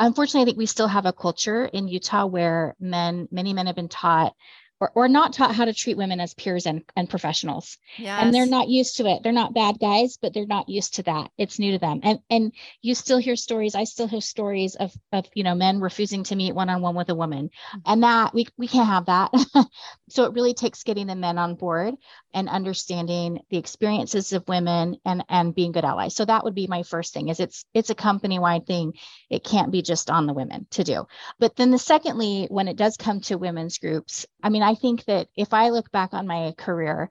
Unfortunately, 0.00 0.42
I 0.42 0.44
think 0.46 0.58
we 0.58 0.66
still 0.66 0.88
have 0.88 1.06
a 1.06 1.12
culture 1.12 1.64
in 1.64 1.86
Utah 1.86 2.26
where 2.26 2.74
men, 2.80 3.28
many 3.30 3.52
men 3.52 3.66
have 3.66 3.76
been 3.76 3.88
taught 3.88 4.34
or, 4.80 4.92
or 4.94 5.08
not 5.08 5.32
taught 5.32 5.54
how 5.54 5.64
to 5.64 5.74
treat 5.74 5.96
women 5.96 6.20
as 6.20 6.34
peers 6.34 6.66
and, 6.66 6.82
and 6.96 7.10
professionals. 7.10 7.78
Yes. 7.96 8.22
And 8.22 8.34
they're 8.34 8.46
not 8.46 8.68
used 8.68 8.96
to 8.98 9.06
it. 9.06 9.22
They're 9.22 9.32
not 9.32 9.54
bad 9.54 9.78
guys, 9.80 10.18
but 10.20 10.32
they're 10.32 10.46
not 10.46 10.68
used 10.68 10.94
to 10.94 11.02
that. 11.04 11.30
It's 11.36 11.58
new 11.58 11.72
to 11.72 11.78
them. 11.78 12.00
And 12.02 12.20
and 12.30 12.52
you 12.82 12.94
still 12.94 13.18
hear 13.18 13.36
stories. 13.36 13.74
I 13.74 13.84
still 13.84 14.06
hear 14.06 14.20
stories 14.20 14.76
of 14.76 14.92
of 15.12 15.26
you 15.34 15.44
know 15.44 15.54
men 15.54 15.80
refusing 15.80 16.24
to 16.24 16.36
meet 16.36 16.54
one 16.54 16.70
on 16.70 16.82
one 16.82 16.94
with 16.94 17.08
a 17.08 17.14
woman. 17.14 17.48
Mm-hmm. 17.48 17.78
And 17.86 18.02
that 18.02 18.34
we 18.34 18.46
we 18.56 18.68
can't 18.68 18.88
have 18.88 19.06
that. 19.06 19.32
so 20.08 20.24
it 20.24 20.32
really 20.32 20.54
takes 20.54 20.82
getting 20.82 21.06
the 21.06 21.14
men 21.14 21.38
on 21.38 21.54
board 21.54 21.94
and 22.34 22.48
understanding 22.48 23.40
the 23.50 23.58
experiences 23.58 24.32
of 24.32 24.48
women 24.48 24.96
and 25.04 25.24
and 25.28 25.54
being 25.54 25.72
good 25.72 25.84
allies. 25.84 26.14
So 26.14 26.24
that 26.24 26.44
would 26.44 26.54
be 26.54 26.66
my 26.66 26.82
first 26.82 27.14
thing 27.14 27.28
is 27.28 27.40
it's 27.40 27.64
it's 27.74 27.90
a 27.90 27.94
company 27.94 28.38
wide 28.38 28.66
thing. 28.66 28.94
It 29.30 29.44
can't 29.44 29.72
be 29.72 29.82
just 29.82 30.10
on 30.10 30.26
the 30.26 30.32
women 30.32 30.66
to 30.70 30.84
do. 30.84 31.06
But 31.38 31.56
then 31.56 31.70
the 31.70 31.78
secondly, 31.78 32.46
when 32.50 32.68
it 32.68 32.76
does 32.76 32.96
come 32.96 33.20
to 33.22 33.36
women's 33.36 33.78
groups, 33.78 34.26
I 34.42 34.48
mean, 34.48 34.62
I 34.62 34.74
think 34.74 35.04
that 35.04 35.28
if 35.36 35.52
I 35.52 35.70
look 35.70 35.90
back 35.90 36.14
on 36.14 36.26
my 36.26 36.54
career, 36.56 37.10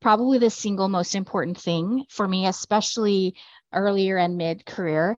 probably 0.00 0.38
the 0.38 0.50
single 0.50 0.88
most 0.88 1.14
important 1.14 1.58
thing 1.58 2.04
for 2.08 2.26
me, 2.26 2.46
especially 2.46 3.34
earlier 3.72 4.16
and 4.16 4.36
mid 4.36 4.64
career, 4.64 5.16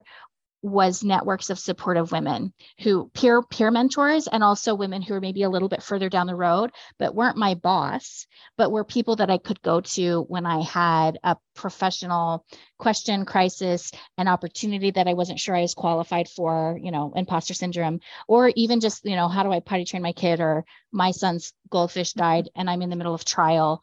was 0.62 1.02
networks 1.02 1.48
of 1.50 1.58
supportive 1.58 2.12
women 2.12 2.52
who 2.80 3.10
peer 3.14 3.42
peer 3.42 3.70
mentors 3.70 4.26
and 4.26 4.44
also 4.44 4.74
women 4.74 5.00
who 5.00 5.14
were 5.14 5.20
maybe 5.20 5.42
a 5.42 5.48
little 5.48 5.68
bit 5.68 5.82
further 5.82 6.08
down 6.08 6.26
the 6.26 6.34
road 6.34 6.70
but 6.98 7.14
weren't 7.14 7.36
my 7.36 7.54
boss 7.54 8.26
but 8.58 8.70
were 8.70 8.84
people 8.84 9.16
that 9.16 9.30
I 9.30 9.38
could 9.38 9.62
go 9.62 9.80
to 9.80 10.22
when 10.28 10.44
I 10.44 10.62
had 10.62 11.18
a 11.24 11.36
professional 11.54 12.44
question 12.78 13.24
crisis 13.24 13.90
an 14.18 14.28
opportunity 14.28 14.90
that 14.90 15.08
I 15.08 15.14
wasn't 15.14 15.40
sure 15.40 15.56
I 15.56 15.62
was 15.62 15.74
qualified 15.74 16.28
for 16.28 16.78
you 16.82 16.90
know 16.90 17.12
imposter 17.16 17.54
syndrome 17.54 18.00
or 18.28 18.52
even 18.54 18.80
just 18.80 19.04
you 19.04 19.16
know 19.16 19.28
how 19.28 19.42
do 19.42 19.52
I 19.52 19.60
potty 19.60 19.84
train 19.84 20.02
my 20.02 20.12
kid 20.12 20.40
or 20.40 20.64
my 20.92 21.10
son's 21.12 21.52
goldfish 21.70 22.12
died 22.12 22.50
and 22.54 22.68
I'm 22.68 22.82
in 22.82 22.90
the 22.90 22.96
middle 22.96 23.14
of 23.14 23.24
trial 23.24 23.82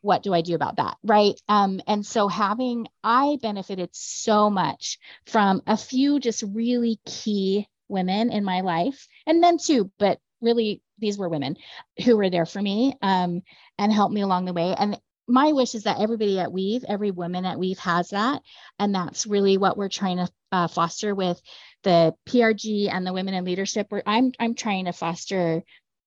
what 0.00 0.22
do 0.22 0.32
I 0.32 0.40
do 0.40 0.54
about 0.54 0.76
that? 0.76 0.96
Right. 1.02 1.40
Um, 1.48 1.80
and 1.86 2.04
so 2.04 2.28
having, 2.28 2.86
I 3.02 3.38
benefited 3.40 3.90
so 3.92 4.50
much 4.50 4.98
from 5.26 5.62
a 5.66 5.76
few 5.76 6.20
just 6.20 6.42
really 6.42 7.00
key 7.04 7.68
women 7.88 8.32
in 8.32 8.44
my 8.44 8.62
life 8.62 9.06
and 9.26 9.40
men 9.40 9.58
too, 9.58 9.90
but 9.98 10.18
really 10.40 10.82
these 10.98 11.18
were 11.18 11.28
women 11.28 11.56
who 12.04 12.16
were 12.16 12.30
there 12.30 12.46
for 12.46 12.60
me 12.60 12.94
um, 13.02 13.42
and 13.78 13.92
helped 13.92 14.14
me 14.14 14.22
along 14.22 14.44
the 14.44 14.52
way. 14.52 14.74
And 14.76 14.98
my 15.28 15.52
wish 15.52 15.74
is 15.74 15.84
that 15.84 16.00
everybody 16.00 16.40
at 16.40 16.52
Weave, 16.52 16.84
every 16.88 17.10
woman 17.10 17.44
at 17.44 17.58
Weave 17.58 17.78
has 17.78 18.10
that. 18.10 18.42
And 18.78 18.94
that's 18.94 19.26
really 19.26 19.56
what 19.56 19.76
we're 19.76 19.88
trying 19.88 20.18
to 20.18 20.28
uh, 20.50 20.68
foster 20.68 21.14
with 21.14 21.40
the 21.84 22.14
PRG 22.28 22.92
and 22.92 23.06
the 23.06 23.12
women 23.12 23.34
in 23.34 23.44
leadership. 23.44 23.86
Where 23.88 24.02
I'm, 24.04 24.32
I'm 24.38 24.54
trying 24.54 24.86
to 24.86 24.92
foster 24.92 25.62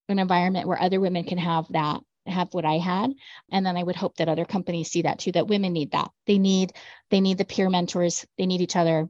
an 0.09 0.19
environment 0.19 0.67
where 0.67 0.81
other 0.81 0.99
women 0.99 1.23
can 1.23 1.37
have 1.37 1.65
that 1.69 2.01
have 2.25 2.53
what 2.53 2.65
I 2.65 2.77
had. 2.77 3.13
And 3.51 3.65
then 3.65 3.77
I 3.77 3.83
would 3.83 3.95
hope 3.95 4.17
that 4.17 4.29
other 4.29 4.45
companies 4.45 4.91
see 4.91 5.03
that 5.03 5.19
too, 5.19 5.31
that 5.33 5.47
women 5.47 5.73
need 5.73 5.91
that. 5.91 6.11
They 6.25 6.37
need, 6.37 6.73
they 7.09 7.21
need 7.21 7.37
the 7.37 7.45
peer 7.45 7.69
mentors, 7.69 8.25
they 8.37 8.45
need 8.45 8.61
each 8.61 8.75
other. 8.75 9.09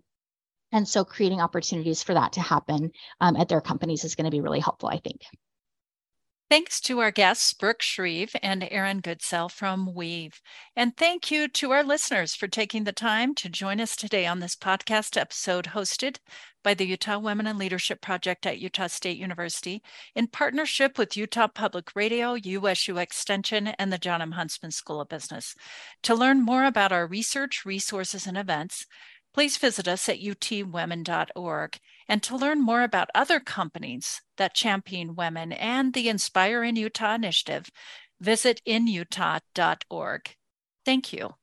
And 0.72 0.88
so 0.88 1.06
creating 1.06 1.42
opportunities 1.42 2.04
for 2.04 2.14
that 2.14 2.34
to 2.34 2.42
happen 2.42 2.92
um, 3.22 3.36
at 3.38 3.48
their 3.48 3.62
companies 3.62 4.04
is 4.04 4.16
going 4.16 4.26
to 4.26 4.32
be 4.32 4.42
really 4.42 4.60
helpful, 4.60 4.90
I 4.90 4.98
think. 4.98 5.22
Thanks 6.48 6.80
to 6.82 7.00
our 7.00 7.10
guests, 7.10 7.54
Brooke 7.54 7.82
Shreeve 7.82 8.36
and 8.44 8.68
Erin 8.70 9.02
Goodsell 9.02 9.50
from 9.50 9.96
Weave. 9.96 10.40
And 10.76 10.96
thank 10.96 11.32
you 11.32 11.48
to 11.48 11.72
our 11.72 11.84
listeners 11.84 12.36
for 12.36 12.48
taking 12.48 12.84
the 12.84 12.92
time 12.92 13.34
to 13.36 13.50
join 13.50 13.82
us 13.82 13.96
today 13.96 14.28
on 14.28 14.42
this 14.42 14.56
podcast 14.56 15.20
episode 15.20 15.70
hosted 15.74 16.18
by 16.64 16.76
the 16.76 16.86
Utah 16.86 17.18
Women 17.18 17.48
in 17.48 17.58
Leadership 17.58 18.00
Project 18.00 18.46
at 18.46 18.60
Utah 18.60 18.86
State 18.86 19.18
University 19.18 19.82
in 20.14 20.28
partnership 20.28 21.00
with 21.00 21.18
Utah 21.18 21.48
Public 21.48 21.96
Radio, 21.96 22.36
USU 22.36 22.98
Extension, 22.98 23.70
and 23.70 23.92
the 23.92 23.98
John 23.98 24.22
M. 24.22 24.34
Huntsman 24.34 24.72
School 24.72 25.02
of 25.02 25.10
Business. 25.10 25.56
To 26.04 26.14
learn 26.14 26.46
more 26.46 26.66
about 26.66 26.92
our 26.92 27.08
research, 27.08 27.64
resources, 27.66 28.28
and 28.28 28.38
events, 28.38 28.86
please 29.34 29.58
visit 29.58 29.88
us 29.88 30.08
at 30.08 30.20
utwomen.org. 30.20 31.80
And 32.08 32.22
to 32.24 32.38
learn 32.38 32.62
more 32.62 32.84
about 32.84 33.10
other 33.16 33.40
companies 33.40 34.22
that 34.38 34.54
champion 34.54 35.16
women 35.16 35.52
and 35.52 35.94
the 35.94 36.08
Inspire 36.08 36.64
in 36.64 36.76
Utah 36.76 37.16
initiative, 37.16 37.70
visit 38.20 38.62
inutah.org. 38.68 40.36
Thank 40.86 41.14
you. 41.14 41.36